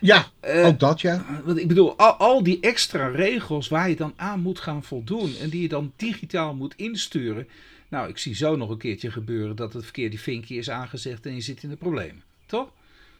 [0.00, 1.24] Ja, Eh, ook dat ja.
[1.44, 5.34] Want ik bedoel, al, al die extra regels waar je dan aan moet gaan voldoen
[5.42, 7.48] en die je dan digitaal moet insturen.
[7.88, 11.34] Nou, ik zie zo nog een keertje gebeuren dat het verkeerde vinkje is aangezegd en
[11.34, 12.22] je zit in de problemen.
[12.46, 12.68] Toch?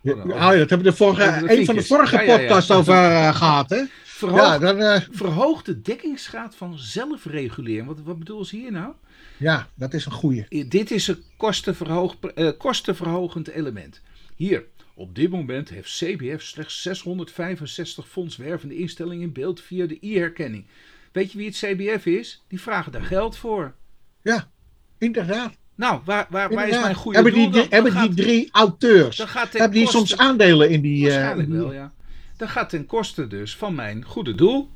[0.02, 2.36] Ja, Oh, ah, ja, dat hebben we de vorige, de een van de vorige Ja,
[2.36, 3.82] podcasts over eh, gehad, hè?
[4.04, 7.86] Verhoog, Ja, dan, eh, verhoog de dekkingsgraad van zelfregulering.
[7.86, 8.92] Wat, wat bedoel ze hier nou?
[9.36, 10.66] ja, dat is een goeie.
[10.68, 12.16] Dit is een kostenverhoog,
[12.58, 14.00] kostenverhogend element.
[14.36, 14.64] Hier,
[15.00, 20.66] op dit moment heeft CBF slechts 665 fondswervende instellingen in beeld via de e-herkenning.
[21.12, 22.44] Weet je wie het CBF is?
[22.48, 23.74] Die vragen daar geld voor.
[24.22, 24.50] Ja,
[24.98, 25.56] inderdaad.
[25.74, 27.42] Nou, waar, waar, waar is mijn goede hebben doel?
[27.42, 27.60] die, dan?
[27.62, 30.80] Dan hebben gaat- die drie auteurs, dan gaat ten hebben die koste- soms aandelen in
[30.80, 31.06] die...
[31.08, 31.92] eh, Waarschijnlijk wel, ja.
[32.36, 34.70] Dat gaat ten koste dus van mijn goede doel.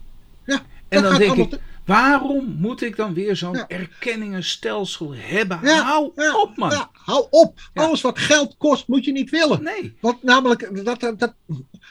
[0.47, 3.69] Ja, En dan denk allemaal ik, waarom moet ik dan weer zo'n Ja.
[3.69, 5.59] erkenningenstelsel hebben?
[5.63, 6.71] Ja, Hou ja, op, man.
[6.71, 7.61] Ja, hou op.
[7.75, 7.83] Ja.
[7.83, 9.63] Alles wat geld kost, moet je niet willen.
[9.63, 9.97] Nee.
[10.01, 11.35] Want namelijk, dat, dat,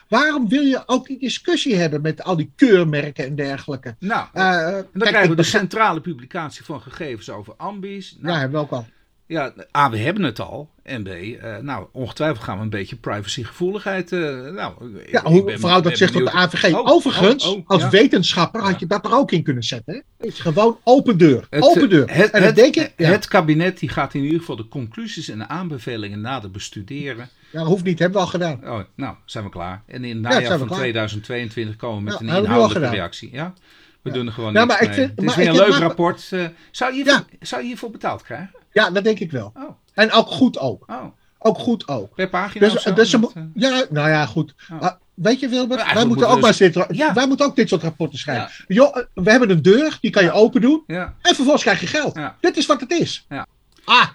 [0.07, 3.95] waarom wil je ook die discussie hebben met al die keurmerken en dergelijke?
[3.99, 8.09] Nou, Eh, en dan kijk, krijgen we de centrale publicatie van gegevens over ambies.
[8.09, 8.85] Ja, Nou, hebben we ook al.
[9.33, 10.69] Ja, A, we hebben het al.
[10.83, 14.11] En B, eh, nou, ongetwijfeld gaan we een beetje privacygevoeligheid.
[14.11, 14.19] eh
[14.51, 16.31] nou, ik- Ja, ik hoe dat zich tot de.
[16.31, 16.73] AVG?
[16.73, 17.89] Oh, Overigens, oh, oh, als ja.
[17.89, 20.03] wetenschapper had je dat er ook in kunnen zetten.
[20.17, 20.31] Hè?
[20.31, 21.47] Gewoon open deur.
[21.49, 22.09] Het, open deur.
[22.11, 24.67] Het, en dan het, denk ik, ja, het kabinet die gaat in ieder geval de
[24.67, 27.29] conclusies en de aanbevelingen nader bestuderen.
[27.51, 28.59] ja, dat hoeft niet, hebben we al gedaan.
[28.69, 29.83] Oh, nou, zijn we klaar.
[29.87, 30.79] En in het Ja, najaar van klaar.
[30.79, 33.29] 2022 komen we met een inhoudelijke reactie.
[33.31, 33.53] Ja?
[34.01, 34.97] We doen er gewoon Ja, niks maar ik mee.
[34.97, 36.27] vind- het is maar weer ik een leuk rapport.
[36.31, 38.51] eh, zou, je hiervoor, zou je hiervoor betaald krijgen?
[38.73, 39.51] Ja, dat denk ik wel.
[39.55, 40.83] Oh, En ook goed ook.
[40.87, 41.03] oh.
[41.45, 42.15] Ook goed ook.
[42.15, 42.93] Per pagina Dus, zo?
[42.93, 44.53] dus ze eh, ja, nou ja, goed.
[44.79, 44.89] Oh.
[45.13, 46.85] Weet je Wilbert, wij moeten ook moeten maar zitten.
[46.89, 47.13] Ja.
[47.13, 48.65] Wij moeten ook dit soort rapporten schrijven.
[48.67, 50.83] Joh, eh, we hebben een deur, die kan je open doen.
[50.87, 52.19] En vervolgens krijg je geld.
[52.39, 53.25] Dit is wat het is.
[53.29, 53.47] Ja.
[53.85, 54.07] Ah,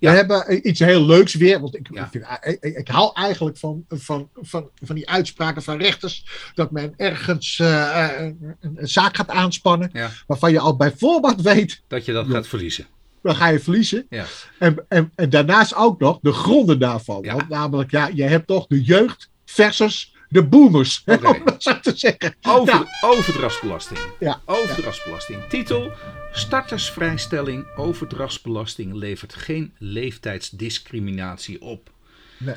[0.00, 1.60] we hebben eh, iets heel leuks weer.
[1.60, 5.62] Want ik, ik, vind, eh, ik, ik hou eigenlijk van, van, van, van die uitspraken
[5.62, 6.26] van rechters.
[6.54, 9.90] Dat men ergens eh, eh, een, een zaak gaat aanspannen.
[10.26, 12.86] Waarvan je al bij voorbaat weet, dat je dat gaat verliezen.
[13.26, 14.06] Dan ga je verliezen.
[14.10, 14.24] Ja.
[14.58, 17.22] En, en, en daarnaast ook nog de gronden daarvan.
[17.22, 17.36] Ja.
[17.36, 21.02] Want namelijk, ja, je hebt toch de jeugd versus de boomers.
[21.06, 21.28] Oké.
[21.28, 22.34] Om dat zo te zeggen.
[22.42, 23.98] Over, Nou, overdrachtsbelasting.
[24.18, 25.42] Ja, Overdrachtsbelasting.
[25.48, 25.92] Titel:
[26.32, 31.90] Startersvrijstelling overdrachtsbelasting levert geen leeftijdsdiscriminatie op.
[32.38, 32.56] Nee.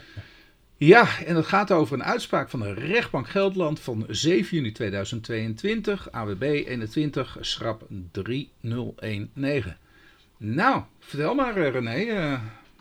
[0.78, 6.12] Ja, en het gaat over een uitspraak van de rechtbank Gelderland van 7 juni 2022,
[6.12, 9.76] AWB 21, schrap 3019.
[10.42, 12.40] Nou, vertel maar eh, René.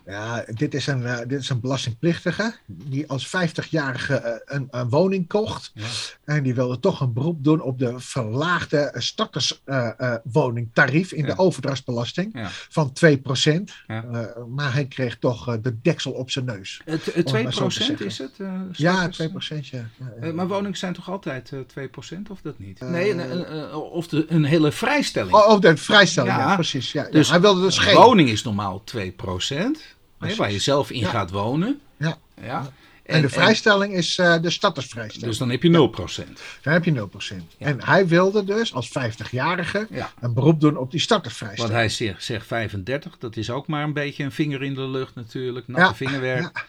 [0.09, 4.69] Eh, Ja, dit is een, eh, dit is een belastingplichtige die als 50-jarige eh, een,
[4.71, 5.71] een woning kocht.
[5.75, 5.87] Ja.
[6.25, 11.35] En die wilde toch een beroep doen op de verlaagde starterswoningtarief in Ja.
[11.35, 12.49] de overdrachtsbelasting Ja.
[12.51, 13.75] van 2%.
[13.87, 14.05] Ja.
[14.13, 14.21] Eh,
[14.55, 16.81] maar hij kreeg toch eh, de deksel op zijn neus.
[16.85, 18.07] het, het 2% maar zo te zeggen.
[18.07, 18.33] is het?
[18.39, 19.51] eh, Ja, starters?
[19.51, 19.55] 2%.
[19.71, 19.89] Ja.
[20.21, 22.79] Eh, maar woningen zijn toch altijd eh 2% of dat niet?
[22.81, 25.35] Eh, nee, een, een- een- of de, een hele vrijstelling.
[25.35, 26.55] Oh, oh, de vrijstelling, ja, Ja.
[26.55, 26.93] precies.
[26.93, 27.11] Ja, ja.
[27.11, 27.95] Dus hij wilde dus geen.
[27.97, 31.09] woning is normaal 2%, hè, waar je zelf in Ja.
[31.09, 31.81] gaat wonen.
[31.97, 32.19] Ja.
[32.43, 32.73] ja.
[33.03, 35.29] En, de vrijstelling is eh, de startersvrijstelling.
[35.29, 35.91] dus dan heb je
[36.25, 36.29] 0%.
[36.63, 37.37] Dan heb je 0%.
[37.59, 40.13] En hij wilde dus als 50-jarige Ja.
[40.21, 41.75] een beroep doen op die Want startersvrijstelling.
[41.75, 45.15] hij zegt, zegt 35, dat is ook maar een beetje een vinger in de lucht
[45.15, 46.67] natuurlijk, natte vingerwerk.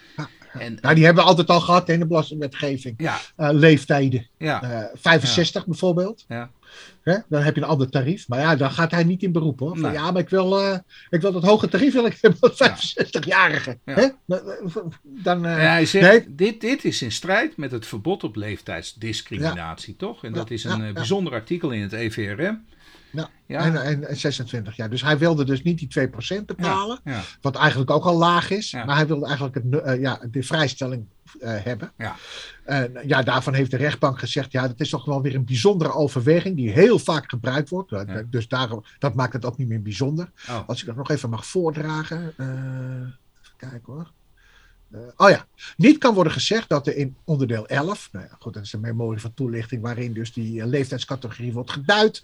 [0.54, 2.94] En, Nou, die hebben we altijd al gehad in de belastingwetgeving.
[2.98, 4.28] ja, Eh, leeftijden.
[4.38, 6.26] ja, Eh, 65 bijvoorbeeld.
[6.28, 6.50] ja.
[7.04, 7.18] Hè?
[7.28, 8.28] Dan heb je een ander tarief.
[8.28, 9.70] Maar ja, dan gaat hij niet in beroep hoor.
[9.78, 9.92] Van, Nee.
[9.92, 10.78] Ja, maar ik wil, eh,
[11.10, 13.78] ik wil dat hoge tarief wil ik hebben als 65-jarige.
[13.86, 13.94] Ja.
[13.94, 14.08] Hè?
[15.04, 15.44] Dan,
[15.88, 16.26] zegt, nee.
[16.36, 20.24] dit, dit is in strijd met het verbod op leeftijdsdiscriminatie, toch?
[20.24, 22.66] En dat is een bijzonder artikel in het EVRM.
[23.12, 24.90] Ja, En, en, 26 jaar.
[24.90, 28.74] Dus hij wilde dus niet die 2% bepalen, ja, wat eigenlijk ook al laag is.
[28.74, 31.06] Maar hij wilde eigenlijk het, uh, ja, de vrijstelling
[31.42, 31.92] uh, hebben.
[31.98, 32.16] Ja.
[32.66, 35.94] En ja, daarvan heeft de rechtbank gezegd, ja, dat is toch wel weer een bijzondere
[35.94, 37.94] overweging die heel vaak gebruikt wordt.
[38.32, 40.32] Dus daarom, dat maakt het ook niet meer bijzonder.
[40.50, 40.68] Oh.
[40.68, 42.34] Als ik dat nog even mag voordragen.
[42.38, 43.14] Even
[43.58, 44.12] kijken hoor.
[44.92, 45.46] Uh, oh ja,
[45.78, 48.80] niet kan worden gezegd dat er in onderdeel 11, nou ja, goed, dat is een
[48.80, 52.24] memorie van toelichting waarin dus die leeftijdscategorie wordt geduid.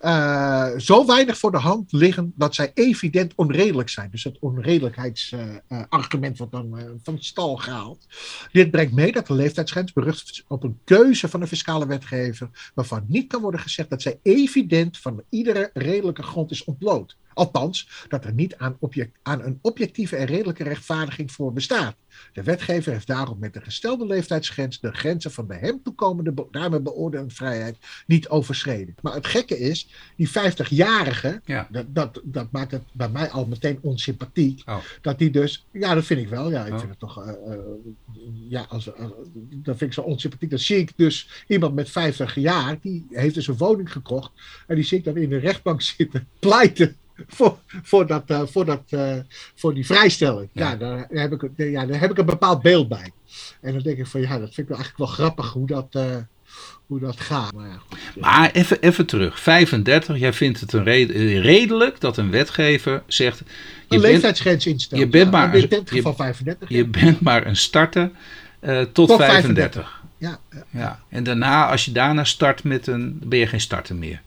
[0.00, 4.10] Uh, zo weinig voor de hand liggen dat zij evident onredelijk zijn.
[4.10, 8.06] Dus het onredelijkheidsargument uh, wordt dan uh, van stal gehaald.
[8.52, 13.04] Dit brengt mee dat de leeftijdsgrens berust op een keuze van de fiscale wetgever, waarvan
[13.08, 17.16] niet kan worden gezegd dat zij evident van iedere redelijke grond is ontbloot.
[17.34, 21.96] Althans, dat er niet aan, object, aan, een objectieve en redelijke rechtvaardiging voor bestaat.
[22.32, 26.80] De wetgever heeft daarom met de gestelde leeftijdsgrens de grenzen van de hem toekomende daarmee
[26.80, 28.94] beoordeelde vrijheid niet overschreden.
[29.00, 31.68] Maar het gekke is, die 50-jarige, ja.
[31.70, 34.62] dat, dat, dat, maakt het bij mij al meteen onsympathiek.
[34.66, 34.76] Oh.
[35.00, 36.50] Dat die dus, ja, dat vind ik wel.
[36.50, 36.78] Ja, ik oh.
[36.78, 37.56] vind het toch, uh, uh,
[38.48, 39.10] ja, als, als,
[39.50, 40.50] dat vind ik zo onsympathiek.
[40.50, 44.30] Dan zie ik dus iemand met 50 jaar, die heeft dus een woning gekocht.
[44.66, 46.96] En die zie ik dan in de rechtbank zitten, pleiten
[47.36, 49.14] voor, voor, dat, uh, voor, dat, uh,
[49.54, 50.48] voor die vrijstelling.
[50.52, 53.12] Ja, ja daar, heb ik, ja, daar heb ik een bepaald beeld bij.
[53.60, 56.16] En dan denk ik van ja, dat vind ik eigenlijk wel grappig hoe dat, uh,
[56.86, 57.52] hoe dat gaat.
[57.52, 59.40] Maar, ja, goed, maar even, even terug.
[59.40, 61.10] 35, jij vindt het een red,
[61.44, 63.38] redelijk dat een wetgever zegt.
[63.88, 65.04] Je een leeftijdsgrens instellen.
[65.04, 66.68] Je bent maar, in dit geval 35.
[66.68, 68.10] Je, je bent maar een starter
[68.60, 69.20] tot, tot 35.
[69.20, 70.00] 35.
[70.18, 70.64] Ja, ja.
[70.70, 73.20] ja, en daarna, als je daarna start met een.
[73.24, 74.20] ben je geen starter meer.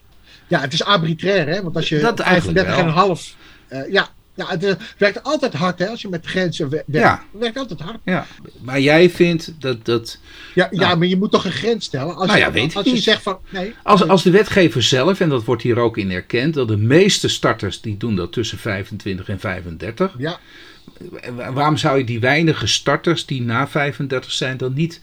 [0.47, 1.63] Ja, het is arbitrair, hè?
[1.63, 3.35] Want als je dat 35 en een half.
[3.69, 5.87] Uh, ja, ja, het uh, werkt altijd hard, hè?
[5.87, 6.85] Als je met grenzen werkt.
[6.87, 7.23] Ja.
[7.31, 7.99] Het werkt altijd hard.
[8.03, 8.25] Ja.
[8.61, 9.85] Maar jij vindt dat.
[9.85, 10.19] dat
[10.53, 12.15] ja, nou, ja, maar je moet toch een grens stellen.
[12.15, 13.03] Als nou je, weet als je niet.
[13.03, 13.39] zegt van.
[13.49, 16.77] Nee, als, als de wetgever zelf, en dat wordt hier ook in erkend, dat de
[16.77, 20.15] meeste starters die doen dat tussen 25 en 35.
[20.17, 20.39] Ja.
[21.53, 25.01] Waarom zou je die weinige starters die na 35 zijn dan niet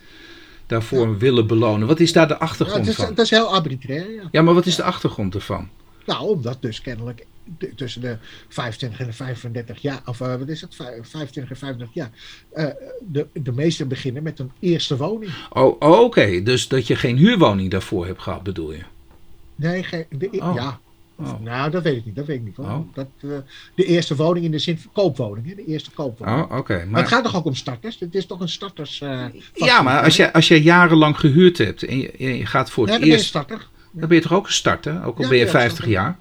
[0.72, 1.16] daarvoor ja.
[1.16, 1.86] willen belonen?
[1.88, 3.14] Wat is daar de achtergrond ja, is, van?
[3.14, 4.10] Dat is heel arbitrair.
[4.10, 4.22] Ja.
[4.30, 5.68] ja, maar wat is de achtergrond ervan?
[6.06, 7.26] Nou, omdat dus kennelijk
[7.76, 8.16] tussen de
[8.48, 12.10] 25 en de 35 jaar, of uh, wat is het, 25 en 35 jaar,
[12.54, 12.66] uh,
[13.00, 15.32] de, de meesten beginnen met een eerste woning.
[15.50, 16.42] Oh, oh oké, okay.
[16.42, 18.82] dus dat je geen huurwoning daarvoor hebt gehad, bedoel je?
[19.54, 20.54] Nee, geen, de, oh.
[20.54, 20.80] ja.
[21.16, 21.40] Oh.
[21.40, 22.16] Nou, dat weet ik niet.
[22.16, 22.58] Dat weet ik niet.
[22.58, 22.78] Oh.
[22.94, 23.36] Dat, uh,
[23.74, 25.48] de eerste woning in de zin van koopwoning.
[25.48, 25.54] Hè?
[25.54, 26.42] De eerste koopwoning.
[26.42, 26.58] Oh.
[26.58, 26.76] Okay.
[26.76, 26.88] Maar...
[26.88, 27.00] maar...
[27.00, 28.00] het gaat toch ook om starters?
[28.00, 29.00] Het is toch een starters...
[29.00, 32.88] Uh, ja, maar als je, als je jarenlang gehuurd hebt en je, je gaat voor
[32.88, 33.24] het nee, eerst...
[33.24, 33.68] starter.
[33.92, 35.04] Dan ben je toch ook een starter?
[35.04, 36.18] Ook al ja, ben je 50 jaar?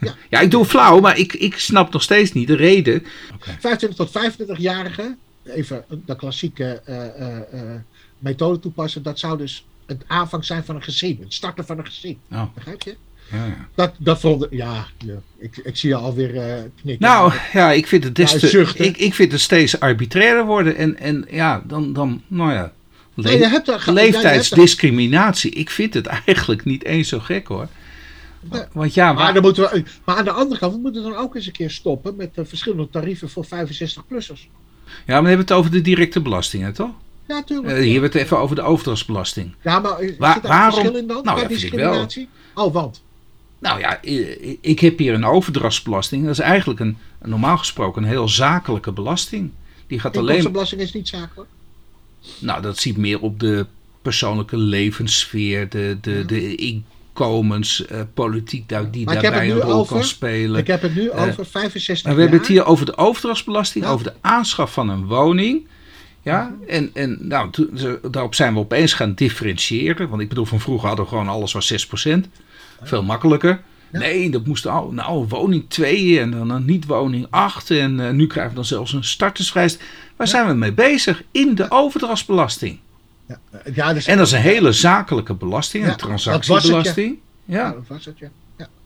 [0.00, 0.14] Ja.
[0.30, 3.04] ja, ik doe flauw, maar ik, ik snap nog steeds niet de reden.
[3.34, 3.56] Okay.
[3.60, 7.74] 25 tot 25-jarigen, even de klassieke uh, uh,
[8.18, 11.86] methode toepassen, dat zou dus het aanvang zijn van een gezin, het starten van een
[11.86, 12.18] gezin.
[12.32, 12.42] Oh.
[12.54, 12.96] Begrijp je?
[13.32, 13.68] Ja, ja.
[13.74, 16.42] Dat, dat vond ja, ja, ik, ik zie je alweer uh,
[16.82, 17.06] knikken.
[17.08, 20.76] Nou, ja, ik vind het, des te, ik, ik vind het steeds arbitrairder worden.
[20.76, 22.72] En, en ja, dan, dan, nou ja,
[23.14, 25.50] le- Nee, hebt er- leeftijdsdiscriminatie.
[25.50, 27.68] Ik vind het eigenlijk niet eens zo gek hoor.
[28.72, 31.16] Want ja, Maar, waar- dan moeten we, maar aan de andere kant, we moeten dan
[31.16, 34.40] ook eens een keer stoppen met de verschillende tarieven voor 65-plussers.
[34.84, 36.90] ja, maar dan hebben we het over de directe belastingen, toch?
[37.28, 37.68] Ja, tuurlijk.
[37.68, 39.54] Eh, hier hebben we het even over de overdrachtsbelasting.
[39.62, 41.24] ja, maar is Waar- er daar waarom- verschil in dan?
[41.24, 42.28] Nou ja, discriminatie?
[42.54, 43.02] Oh, want?
[43.58, 44.02] Nou ja,
[44.60, 46.22] ik heb hier een overdrachtsbelasting.
[46.22, 49.50] Dat is eigenlijk een, normaal gesproken een heel zakelijke belasting.
[49.86, 50.26] Die gaat alleen.
[50.28, 51.50] Inkomstenbelasting is niet zakelijk.
[52.38, 53.66] Nou, dat ziet meer op de
[54.02, 59.58] persoonlijke levenssfeer, de, de, de inkomens, eh, politiek daar- die Maar ik heb daarbij het
[59.60, 60.60] een nu rol over- kan spelen.
[60.60, 63.84] Ik heb het nu Eh, over 65 Maar we hebben het hier over de overdrachtsbelasting,
[63.84, 63.90] Ja.
[63.90, 65.66] over de aanschaf van een woning.
[66.24, 67.50] Ja, en, en nou,
[68.10, 70.08] daarop zijn we opeens gaan differentiëren.
[70.08, 72.18] Want ik bedoel, van vroeger hadden we gewoon alles was 6%.
[72.82, 73.60] Veel makkelijker.
[73.90, 77.70] Nee, dat moest al, nou, woning 2 en dan een niet-woning 8.
[77.70, 79.82] En eh, nu krijgen we dan zelfs een startersvrijst.
[80.16, 81.22] Waar zijn we mee bezig?
[81.30, 82.78] In de overdrachtsbelasting.
[83.28, 83.38] Ja,
[83.74, 87.18] ja, dus, En dat is een hele zakelijke belasting, een transactiebelasting.
[87.44, 88.28] ja, Ja, dat was het, ja.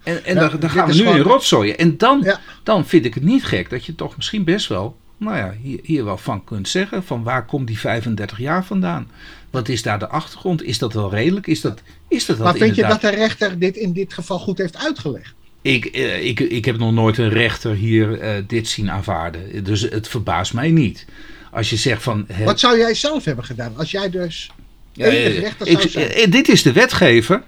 [0.02, 1.78] en, en daar, gaan we nu in rotzooien.
[1.78, 5.36] En dan, dan vind ik het niet gek dat je toch misschien best wel, nou
[5.36, 9.10] ja, hier, hier wel van kunt zeggen: van waar komt die 35 jaar vandaan?
[9.50, 10.62] Wat is daar de achtergrond?
[10.62, 11.46] Is dat wel redelijk?
[11.46, 14.38] Is dat, is dat, dat Maar vind je dat de rechter dit in dit geval
[14.38, 15.34] goed heeft uitgelegd?
[15.62, 19.64] Ik, eh, ik, ik heb nog nooit een rechter hier eh, dit zien aanvaarden.
[19.64, 21.06] Dus het verbaast mij niet.
[21.50, 22.26] Als je zegt van.
[22.44, 24.50] Wat zou jij zelf hebben gedaan als jij dus
[24.92, 26.30] Ja, eh, rechter ik- zijn?
[26.30, 27.42] dit is de wetgever.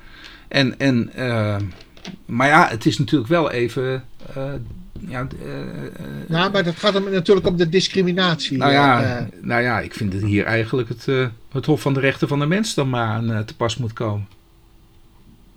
[0.49, 1.11] En, en,
[2.27, 4.05] maar ja, het is natuurlijk wel even.
[5.09, 5.91] Ja, eh, eh,
[6.29, 8.59] Nou, maar dat gaat hem natuurlijk om de discriminatie.
[8.59, 11.07] nou, ja, eh, nou ja, ik vind dat hier eigenlijk het,
[11.53, 14.29] het Hof van de Rechten van de Mens dan maar aan te pas moet komen.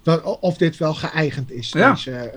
[0.04, 1.70] dat, of dit wel geëigend is.
[1.72, 1.94] Ja.
[1.94, 2.32] Deze,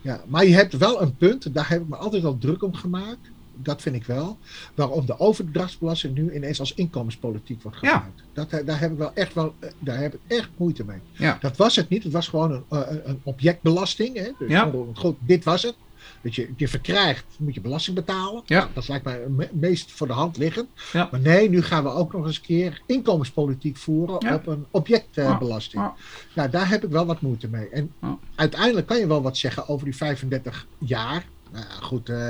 [0.00, 0.20] ja.
[0.26, 3.30] Maar je hebt wel een punt, daar heb ik me altijd al druk om gemaakt.
[3.62, 4.38] Dat vind ik wel.
[4.74, 8.22] Waarom de overdrachtsbelasting nu ineens als inkomenspolitiek wordt gebruikt.
[8.34, 8.44] Ja.
[8.44, 10.98] Dat, daar heb ik wel echt wel, daar heb ik echt moeite mee.
[11.12, 11.38] Ja.
[11.40, 12.02] Dat was het niet.
[12.02, 14.16] Het was gewoon een, een objectbelasting.
[14.16, 14.30] Hè?
[14.38, 14.72] Dus ja.
[14.94, 15.74] goed, dit was het.
[16.22, 18.42] Dat je, je verkrijgt, moet je belasting betalen.
[18.46, 18.68] Ja.
[18.72, 19.20] Dat lijkt mij
[19.52, 20.68] meest voor de hand liggend.
[20.92, 21.08] Ja.
[21.10, 25.82] Maar nee, nu gaan we ook nog eens een keer inkomenspolitiek voeren op een objectbelasting.
[25.82, 25.94] Ja.
[26.34, 27.68] Nou, daar heb ik wel wat moeite mee.
[27.68, 27.92] En
[28.34, 31.24] uiteindelijk kan je wel wat zeggen over die 35 jaar.
[31.52, 32.28] Nou, goed, uh,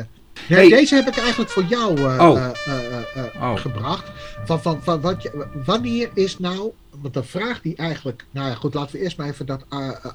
[0.49, 2.49] Nee, Deze heb ik eigenlijk voor jou uh, oh.
[3.17, 3.57] uh, oh.
[3.57, 4.11] gebracht.
[4.45, 8.55] Van, van, van wat je, wanneer is nou, want de vraag die eigenlijk, nou ja
[8.55, 9.65] goed, laten we eerst maar even dat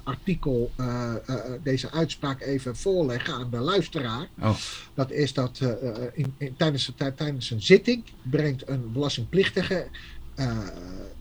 [0.04, 0.70] artikel,
[1.62, 4.28] deze uitspraak even voorleggen aan de luisteraar.
[4.40, 4.54] Oh.
[4.94, 5.60] Dat is dat
[6.12, 9.86] in, in, tijdens, tijdens een zitting brengt een belastingplichtige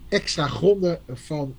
[0.10, 1.56] extra gronden van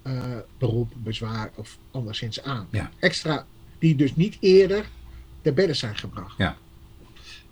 [0.59, 2.67] beroep, bezwaar of anderszins aan.
[2.71, 2.91] Ja.
[2.99, 3.47] Extra
[3.79, 4.85] die dus niet eerder
[5.43, 6.37] ter bedden zijn gebracht.
[6.37, 6.57] Ja.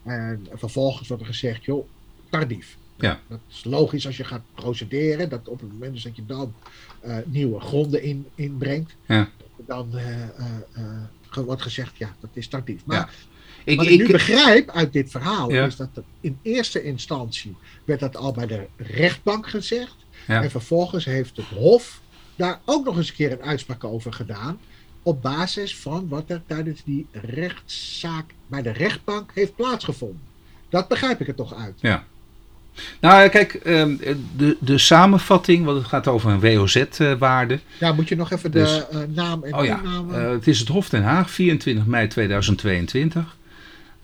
[0.02, 1.88] En vervolgens wordt er gezegd, joh,
[2.28, 2.76] tardief.
[2.96, 3.20] Ja.
[3.28, 6.54] Dat is logisch als je gaat procederen, dat op het moment dat je dan
[7.06, 9.28] uh, nieuwe gronden in, inbrengt, ja.
[9.66, 10.18] dan uh,
[11.36, 12.84] uh, wordt gezegd, ja, dat is tardief.
[12.84, 13.08] Maar ja.
[13.64, 15.88] ik, wat ik, ik, nu begrijp uit dit verhaal, is dat
[16.20, 19.96] in eerste instantie werd dat al bij de rechtbank gezegd.
[20.26, 22.00] En vervolgens heeft het Hof
[22.36, 24.58] daar ook nog eens een keer een uitspraak over gedaan
[25.02, 30.20] op basis van wat er tijdens die rechtszaak bij de rechtbank heeft plaatsgevonden.
[30.68, 31.74] Dat begrijp ik er toch uit.
[31.80, 32.04] Ja.
[33.00, 33.96] Nou, kijk, ehm,
[34.36, 37.60] de, de samenvatting, want het gaat over een WOZ-waarde.
[37.78, 39.80] Ja, moet je nog even de dus- eh, naam en oh, ja.
[39.80, 40.10] naam...
[40.10, 43.36] Uh, het is het Hof Den Haag, 24 mei 2022.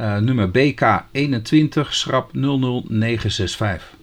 [0.01, 3.95] Uh, nummer BK 21, schrap 00965.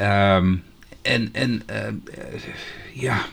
[0.00, 0.62] Um,
[1.02, 1.62] en en
[3.00, 3.24] ja,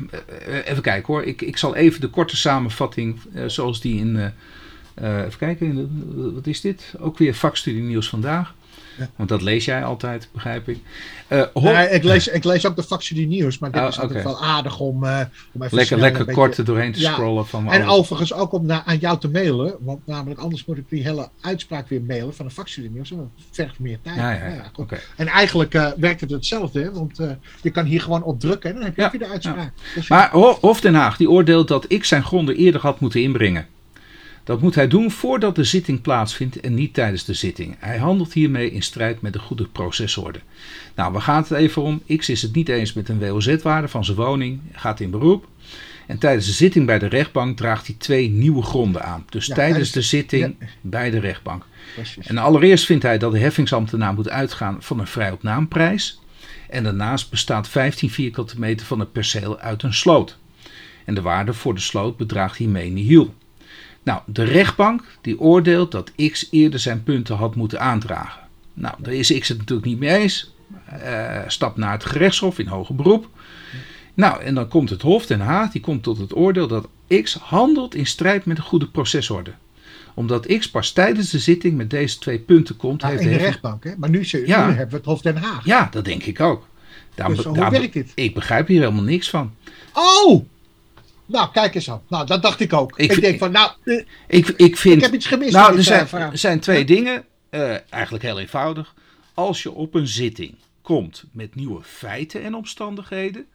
[0.46, 1.24] eh, even kijken hoor.
[1.24, 4.32] Ik, ik zal even de korte samenvatting, eh, zoals die in.
[4.96, 6.94] Even kijken, wat is dit?
[7.00, 8.54] Ook weer vakstudie nieuws vandaag.
[8.98, 9.10] Ja.
[9.16, 10.80] Want dat lees jij altijd, begrijp ik.
[11.30, 14.24] Uh, nee, ik, lees, ik lees ook de factie nieuws, maar dit oh, is altijd
[14.24, 15.20] wel aardig om, uh,
[15.52, 17.48] om even Lekker, lekker kort er doorheen te scrollen.
[17.48, 20.90] Van en overigens ook om naar, aan jou te mailen, want namelijk anders moet ik
[20.90, 23.12] die hele uitspraak weer mailen van de factie nieuws.
[23.12, 24.16] En dat vergt meer tijd.
[24.16, 25.00] Ja, ja, okay.
[25.16, 27.20] En eigenlijk uh, werkt het hetzelfde, want
[27.62, 29.72] je kan hier gewoon op drukken en dan heb je de uitspraak.
[29.96, 33.68] Dus maar Hof Den Haag die oordeelt dat ik zijn gronden eerder had moeten inbrengen.
[34.44, 37.76] Dat moet hij doen voordat de zitting plaatsvindt en niet tijdens de zitting.
[37.80, 40.40] Hij handelt hiermee in strijd met de goede procesorde.
[40.96, 42.02] Nou, we gaan het even om.
[42.18, 45.48] X is het niet eens met een WOZ-waarde van zijn woning, gaat in beroep.
[46.08, 49.26] En tijdens de zitting bij de rechtbank draagt hij twee nieuwe gronden aan.
[49.30, 51.66] Dus tijdens de zitting bij de rechtbank.
[52.22, 56.20] En allereerst vindt hij dat de heffingsambtenaar moet uitgaan van een vrij op naamprijs.
[56.70, 60.38] En daarnaast bestaat 15 vierkante meter van het perceel uit een sloot.
[61.06, 63.34] En de waarde voor de sloot bedraagt hiermee nihil.
[64.04, 68.42] Nou, de rechtbank die oordeelt dat X eerder zijn punten had moeten aandragen.
[68.74, 70.54] Nou, daar is X het natuurlijk niet mee eens.
[71.04, 73.28] Uh, stapt naar het gerechtshof in hoger beroep.
[74.14, 76.88] Nou, en dan komt het Hof Den Haag, die komt tot het oordeel dat
[77.22, 79.52] X handelt in strijd met de goede procesorde.
[80.14, 83.02] Omdat X pas tijdens de zitting met deze twee punten komt.
[83.02, 83.92] Nou, heeft in de rechtbank, hè?
[83.98, 85.66] Maar nu, ja, hebben we het Hof Den Haag.
[85.66, 86.68] Ja, dat denk ik ook.
[87.16, 88.12] Daar, dus hoe werkt dit?
[88.16, 89.54] Ik begrijp hier helemaal niks van.
[89.94, 90.46] Oh!
[91.26, 92.02] Nou, kijk eens aan.
[92.08, 93.00] Nou, dat dacht ik ook.
[93.00, 95.54] Ik, denk van, nou, eh, ik, ik, vind, ik heb iets gemist.
[95.54, 97.26] Nou, er zijn, er zijn twee dingen.
[97.50, 98.94] Uh, eigenlijk heel eenvoudig.
[99.34, 103.46] Als je op een zitting komt met nieuwe feiten en omstandigheden.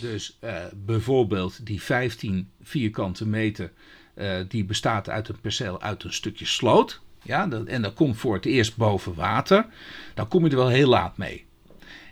[0.00, 3.72] Dus uh, bijvoorbeeld die 15 vierkante meter.
[4.48, 7.00] Die bestaat uit een perceel uit een stukje sloot.
[7.22, 9.66] Ja, dat, en dat komt voor het eerst boven water.
[10.14, 11.46] Dan kom je er wel heel laat mee.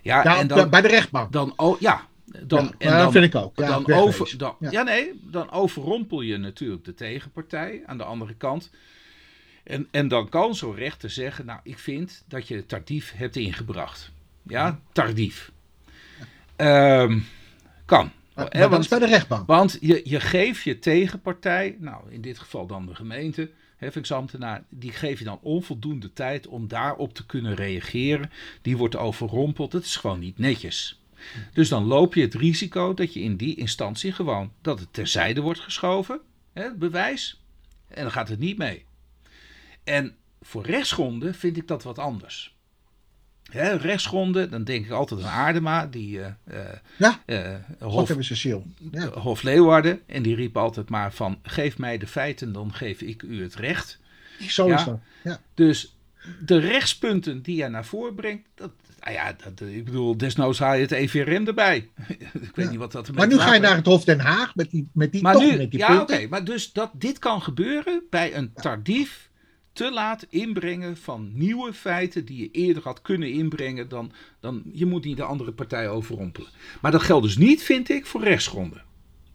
[0.03, 1.33] Ja, ja en dan, bij de rechtbank.
[1.33, 2.07] Dan, oh, ja,
[2.47, 3.59] dan, ja, en dan, dat vind ik ook.
[3.59, 4.83] Ja, dan, over, dan, ja.
[4.83, 8.71] nee, dan overrompel je natuurlijk de tegenpartij aan de andere kant.
[9.63, 14.11] En, en dan kan zo'n rechter zeggen, nou, ik vind dat je tardief hebt ingebracht.
[14.43, 15.53] Ja, tardief.
[16.57, 17.27] Um,
[17.85, 18.11] kan.
[18.35, 19.47] Maar, maar is bij de rechtbank.
[19.47, 24.93] Want je, je geeft je tegenpartij, nou in dit geval dan de gemeente, heffingsambtenaar, die
[24.93, 28.31] geef je dan onvoldoende tijd om daarop te kunnen reageren.
[28.63, 29.71] Die wordt overrompeld.
[29.71, 31.02] Dat is gewoon niet netjes.
[31.53, 35.41] Dus dan loop je het risico dat je in die instantie gewoon dat het terzijde
[35.41, 36.21] wordt geschoven,
[36.53, 37.43] hè, het bewijs,
[37.89, 38.85] en dan gaat het niet mee.
[39.85, 42.57] En voor rechtsgronden vind ik dat wat anders.
[43.51, 46.27] Hè, rechtsgronden, dan denk ik altijd aan Aardema, die uh,
[46.97, 48.15] ja, uh, Hof,
[48.91, 49.09] ja.
[49.09, 53.23] Hof Leeuwarden, en die riep altijd maar van, geef mij de feiten, dan geef ik
[53.23, 53.99] u het recht.
[54.49, 55.41] Zo is dat, ja.
[55.55, 55.97] Dus
[56.45, 58.73] de rechtspunten die jij naar voren brengt, dat,
[59.05, 61.89] nou ja, dat, ik bedoel, desnoods haal je het EVRM erbij.
[62.49, 64.71] ik weet niet wat dat Maar nu ga je naar het Hof Den Haag met
[64.71, 67.43] die, met die, maar toch, nu, met die ja, oké, maar dus dat dit kan
[67.43, 69.31] gebeuren bij een tardief
[69.73, 74.87] te laat inbrengen van nieuwe feiten die je eerder had kunnen inbrengen, dan, dan je
[74.87, 76.49] moet niet de andere partij overrompelen.
[76.81, 78.83] Maar dat geldt dus niet, vind ik, voor rechtsgronden.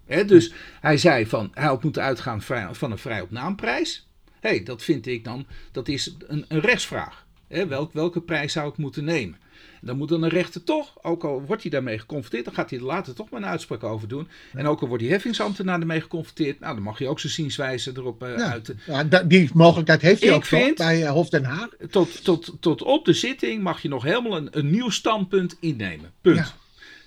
[0.06, 2.42] Dus hij zei van, hij had moeten uitgaan
[2.72, 4.08] van een vrij op naamprijs.
[4.40, 7.26] Hé, hey, dat vind ik dan, dat is een, een rechtsvraag.
[7.48, 9.38] Welk, welke prijs zou ik moeten nemen?
[9.82, 12.80] Dan moet dan een rechter toch, ook al wordt hij daarmee geconfronteerd, dan gaat hij
[12.80, 14.28] er later toch maar een uitspraak over doen.
[14.54, 17.92] En ook al wordt die heffingsambtenaar ermee geconfronteerd, nou dan mag je ook zijn zienswijze
[17.96, 18.52] erop eh, Ja.
[18.52, 18.76] uit.
[18.86, 21.70] Ja, da- die mogelijkheid heeft hij Ik ook toch vind- bij eh, Hof Den Haag.
[21.90, 26.12] Tot, tot, tot op de zitting mag je nog helemaal een, een nieuw standpunt innemen.
[26.22, 26.38] Punt.
[26.38, 26.48] Ja.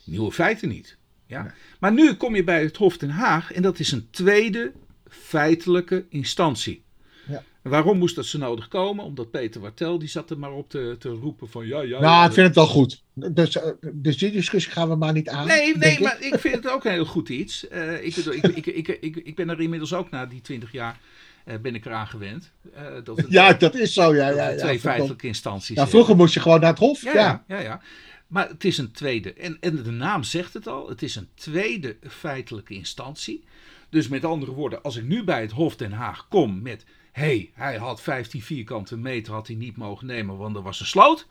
[0.05, 0.97] Nieuwe feiten niet.
[1.27, 1.43] Ja?
[1.43, 1.53] Nee.
[1.81, 4.73] Maar nu kom je bij het Hof Den Haag en dat is een tweede
[5.09, 6.83] feitelijke instantie.
[7.31, 7.43] Ja.
[7.63, 9.05] Waarom moest dat zo nodig komen?
[9.05, 12.01] Omdat Peter Wartel die zat er maar op te, te roepen van ja, ja.
[12.01, 13.03] Nou, ja, ik vind het wel goed.
[13.15, 15.47] Dus, eh, dus die discussie gaan we maar niet aan.
[15.47, 16.01] Nee, nee, ik.
[16.01, 17.69] maar ik vind het ook een heel goed iets.
[17.69, 20.73] Eh, ik, bedoel, ik, ik, ik, ik, ik ben er inmiddels ook na die 20
[20.73, 20.99] jaar
[21.45, 22.53] eh, ben ik eraan gewend.
[22.75, 24.15] eh, dat het, Ja, dat is zo.
[24.15, 27.03] Ja, ja, er ja, twee feitelijke instanties Ja, vroeger moest je gewoon naar het Hof.
[27.03, 27.81] Ja, Ja, ja, ja, ja.
[28.27, 29.33] Maar het is een tweede.
[29.33, 30.89] En, en de naam zegt het al.
[30.89, 33.45] Het is een tweede feitelijke instantie.
[33.89, 36.85] Dus met andere woorden, als ik nu bij het Hof Den Haag kom met...
[37.13, 40.87] Hey, hij had 15 vierkante meter, had hij niet mogen nemen, want er was een
[40.87, 41.29] sloot.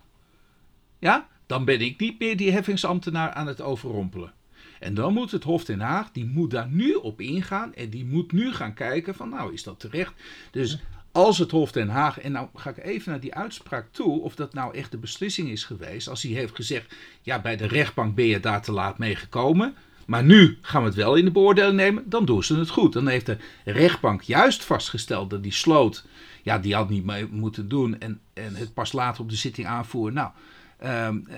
[1.00, 4.34] Ja, dan ben ik niet meer die heffingsambtenaar aan het overrompelen.
[4.80, 7.74] En dan moet het Hof Den Haag, die moet daar nu op ingaan.
[7.74, 10.14] En die moet nu gaan kijken van, nou, is dat terecht?
[10.52, 10.80] Dus
[11.12, 14.36] als het Hof Den Haag, en nou ga ik even naar die uitspraak toe, of
[14.36, 16.08] dat nou echt de beslissing is geweest.
[16.08, 19.76] Als hij heeft gezegd, ja, bij de rechtbank ben je daar te laat mee gekomen.
[20.10, 22.94] Maar nu gaan we het wel in de beoordeling nemen, dan doen ze het goed.
[22.94, 26.06] Dan heeft de rechtbank juist vastgesteld dat die sloot,
[26.44, 28.00] ja, die had niet mee moeten doen.
[28.00, 30.14] En, en het pas later op de zitting aanvoeren.
[30.14, 30.30] Nou,
[30.78, 31.38] ehm, eh,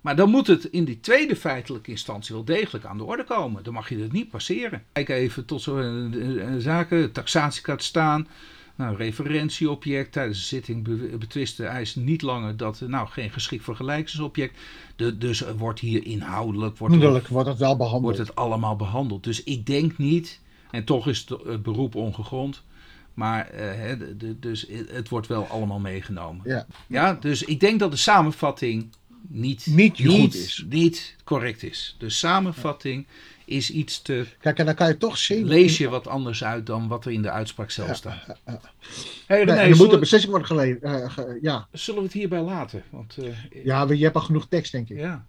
[0.00, 3.62] maar dan moet het in die tweede feitelijke instantie wel degelijk aan de orde komen.
[3.62, 4.84] Dan mag je het niet passeren.
[4.92, 8.28] Kijk even tot zo'n uh, zaken, taxatiekaart staan.
[8.78, 13.76] Nou, referentieobject tijdens de zitting be- betwiste eis niet langer dat nou geen geschikt voor
[13.76, 14.58] gelijkingsobject.
[14.96, 18.02] De, dus wordt hier inhoudelijk wordt, Moedelijk wordt het wel behandeld.
[18.16, 19.24] wordt het allemaal behandeld.
[19.24, 22.62] Dus ik denk niet, en toch is het, het beroep ongegrond.
[23.14, 26.42] Maar eh, de- de- dus het wordt wel allemaal meegenomen.
[26.44, 26.66] Ja.
[26.86, 28.88] Ja, dus ik denk dat de samenvatting
[29.28, 30.64] niet, Niet goed is.
[30.68, 31.96] niet correct is.
[31.98, 33.06] De samenvatting
[33.44, 34.26] is iets te.
[34.40, 35.46] Kijk, en dan kan je toch zien.
[35.46, 38.24] lees je wat anders uit dan wat er in de uitspraak zelf staat.
[38.26, 38.60] ja, ja.
[39.26, 41.12] Hey, Nee, er moet een beslissing worden geleverd.
[41.40, 41.68] ja.
[41.72, 42.82] zullen we het hierbij laten?
[42.90, 44.98] Want, eh, ja, je hebt al genoeg tekst, denk ik.
[44.98, 45.24] ja.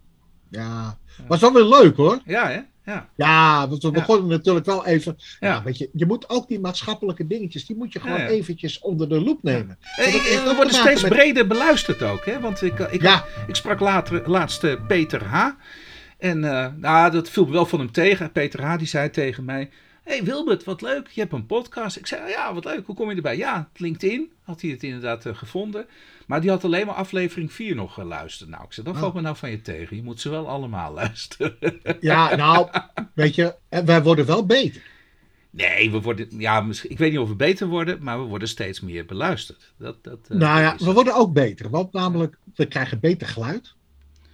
[0.51, 0.97] Ja.
[1.27, 2.21] Was wel weer leuk hoor.
[2.25, 2.59] Ja, hè?
[2.89, 3.09] Ja.
[3.15, 3.93] Ja, want we Ja.
[3.93, 5.17] begonnen natuurlijk wel even.
[5.39, 5.47] Ja.
[5.47, 5.63] Ja.
[5.63, 9.09] weet je, je moet ook die maatschappelijke dingetjes, die moet je gewoon Ja, eventjes onder
[9.09, 9.77] de loep nemen.
[9.95, 12.25] Eh, heeft we worden steeds met- breder beluisterd ook.
[12.25, 12.39] Hè?
[12.39, 13.25] Want ik, ik, Ja.
[13.47, 15.49] ik sprak later, laatst eh, Peter H.
[16.17, 18.31] En eh, nou, dat viel me wel van hem tegen.
[18.31, 18.77] Peter H.
[18.77, 19.69] die zei tegen mij...
[20.03, 21.97] hey Wilbert, wat leuk, je hebt een podcast.
[21.97, 23.37] Ik zei, ja, wat leuk, hoe kom je erbij?
[23.37, 25.85] Ja, LinkedIn had hij het inderdaad eh, gevonden.
[26.29, 28.49] Maar die had alleen maar aflevering 4 nog geluisterd.
[28.49, 29.01] Nou, ik zei, dat Oh.
[29.01, 29.95] valt me nou van je tegen.
[29.95, 31.57] Je moet ze wel allemaal luisteren.
[31.99, 32.69] Ja, nou,
[33.13, 34.81] weet je, en wij worden wel beter.
[35.49, 36.27] nee, we worden...
[36.29, 39.73] Ja, misschien, ik weet niet of we beter worden, maar we worden steeds meer beluisterd.
[39.77, 41.69] Dat, dat, eh, nou ja, dat we worden ook beter.
[41.69, 43.73] Want namelijk, we krijgen beter geluid.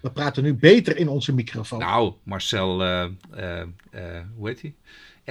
[0.01, 1.79] We praten nu beter in onze microfoon.
[1.79, 4.73] Nou, Marcel, eh, eh, eh, hoe heet hij?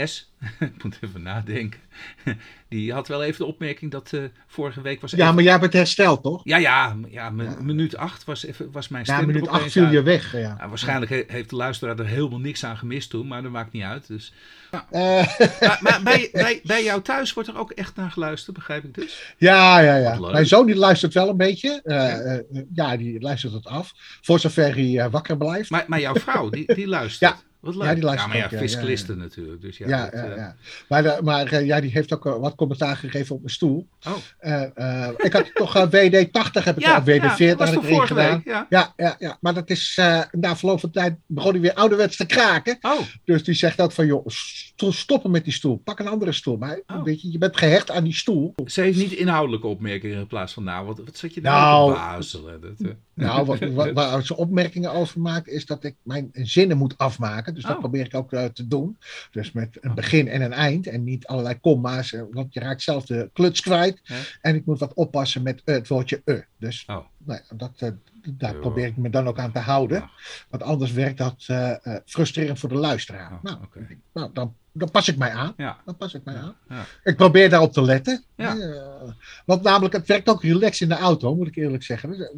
[0.04, 0.32] S.
[0.60, 1.80] ik moet even nadenken.
[2.68, 5.10] Die had wel even de opmerking dat eh, vorige week was.
[5.10, 6.40] ja, maar jij hebt het hersteld, toch?
[6.44, 7.56] ja, ja, ja, mi- Ja.
[7.60, 9.20] minuut 8 was, even, was mijn stem.
[9.20, 10.32] Ja, minuut opeens 8 viel je weg.
[10.32, 10.38] Ja.
[10.38, 13.72] Ja, waarschijnlijk he- heeft de luisteraar er helemaal niks aan gemist toen, maar dat maakt
[13.72, 14.06] niet uit.
[14.06, 14.32] Dus.
[14.90, 18.94] Maar, maar bij, bij, bij jou thuis wordt er ook echt naar geluisterd, begrijp ik
[18.94, 19.34] dus?
[19.38, 20.18] ja, ja, ja.
[20.30, 21.80] Mijn zoon die luistert wel een beetje.
[21.84, 23.92] Eh, eh, ja, die luistert het af.
[24.22, 25.70] Voor zover hij wakker blijft.
[25.70, 27.30] Maar, maar jouw vrouw, die, die luistert.
[27.32, 27.40] Ja.
[27.64, 27.84] Wat leuk.
[27.84, 29.60] Ja, die luistert maar ja, ook, ja, fiscalisten natuurlijk.
[29.60, 30.56] Dus ja, Ja, dat, ja, eh, ja.
[30.88, 33.88] Maar, de- maar eh, ja, die heeft ook eh, wat commentaar gegeven op mijn stoel.
[34.06, 34.12] Oh.
[34.38, 37.54] Eh, eh, ik had toch eh, WD 80 heb ik Ja, of WD 40 ja,
[37.56, 38.32] was had ik erin vorige gedaan.
[38.36, 38.44] week?
[38.44, 38.66] Ja.
[38.70, 42.16] Ja, ja, ja, maar dat is eh, na verloop van tijd begon hij weer ouderwets
[42.16, 42.78] te kraken.
[42.80, 44.26] Oh, Dus die zegt ook van, joh,
[44.76, 45.76] stoppen met die stoel.
[45.76, 46.56] Pak een andere stoel.
[46.56, 47.02] Maar Oh.
[47.02, 48.54] weet je, je bent gehecht aan die stoel.
[48.66, 51.92] Ze heeft niet inhoudelijke opmerkingen in plaats van nou, wat, wat zat je daar Nou,
[51.94, 52.60] te bazelen?
[52.60, 56.76] Dat, eh, Nou, wat, wat, waar ze opmerkingen over maakt, is dat ik mijn zinnen
[56.76, 57.54] moet afmaken.
[57.54, 57.78] Dus dat Oh.
[57.78, 58.98] probeer ik ook eh, te doen.
[59.30, 60.86] Dus met een begin en een eind.
[60.86, 62.12] En niet allerlei komma's.
[62.12, 64.00] eh, Want je raakt zelf de kluts kwijt.
[64.40, 66.40] En ik moet wat oppassen met het woordje e.
[66.58, 66.96] Dus Oh.
[67.24, 67.92] nou, dat,
[68.30, 70.10] daar probeer ik me dan ook aan te houden.
[70.48, 73.32] Want anders werkt dat eh, eh, frustrerend voor de luisteraar.
[73.32, 73.58] Oh, nou,
[74.12, 75.54] nou dan, dan pas ik mij aan.
[75.56, 75.80] Ja.
[75.84, 76.56] Dan pas ik mij aan.
[76.68, 76.84] Ja.
[77.04, 78.24] Ik probeer daarop te letten.
[78.36, 78.52] Eh,
[79.46, 82.30] want namelijk, het werkt ook relaxed in de auto, moet ik eerlijk zeggen.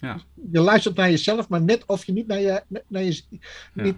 [0.00, 0.20] Ja.
[0.52, 2.62] Je luistert naar jezelf, maar net of je niet naar je.
[2.86, 3.22] Naar je
[3.72, 3.96] niet,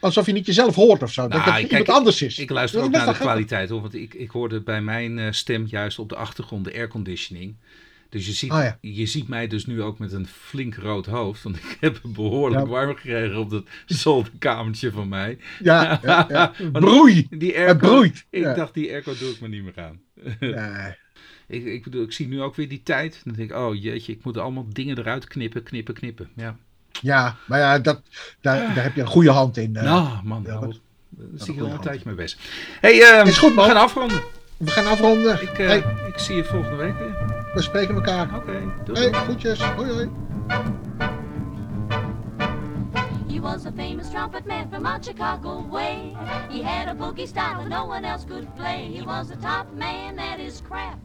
[0.00, 1.22] alsof je niet jezelf hoort of zo.
[1.22, 2.38] dat Nou, dat kijk, iemand anders is.
[2.38, 5.66] Ik luister Dat ook naar de kwaliteit, hoor, want ik, ik hoorde bij mijn stem
[5.66, 7.56] juist op de achtergrond de airconditioning.
[8.10, 8.78] Dus je ziet, Ah, ja.
[8.80, 11.42] je ziet mij dus nu ook met een flink rood hoofd.
[11.42, 12.68] Want ik heb het behoorlijk Ja.
[12.70, 15.38] warm gekregen op dat zolderkamertje van mij.
[15.62, 16.52] Ja, ja, ja.
[16.72, 17.26] Broei.
[17.30, 18.26] Die Het airco, broeit.
[18.30, 20.00] ik dacht, die airco doe ik me niet meer aan.
[20.40, 20.96] Ja.
[21.46, 23.20] Ik, ik bedoel, ik zie nu ook weer die tijd.
[23.24, 26.28] Dan denk ik, oh jeetje, ik moet allemaal dingen eruit knippen, knippen, knippen.
[26.36, 26.56] Ja.
[27.00, 28.02] ja, maar ja, dat,
[28.40, 29.76] daar, daar heb je een goede hand in.
[29.76, 29.82] eh.
[29.82, 30.68] nou, man, daar
[31.34, 32.38] zie ik al een tijdje mee bezig.
[32.80, 33.64] hey, ehm, Is goed, man.
[33.68, 34.22] we gaan afronden.
[34.60, 35.42] We gaan afronden.
[35.42, 37.14] Ik, eh, Hey, ik zie je volgende week weer.
[37.54, 38.34] we spreken elkaar.
[38.36, 38.52] Oké,
[38.84, 38.98] doei.
[38.98, 39.22] Hey, doei.
[39.24, 39.62] groetjes.
[39.62, 40.10] Hoi, hoi.
[43.28, 46.16] He was a famous trumpet man from out Chicago way.
[46.48, 48.90] He had a boogie style that no one else could play.
[48.94, 50.98] He was a top man at his craft.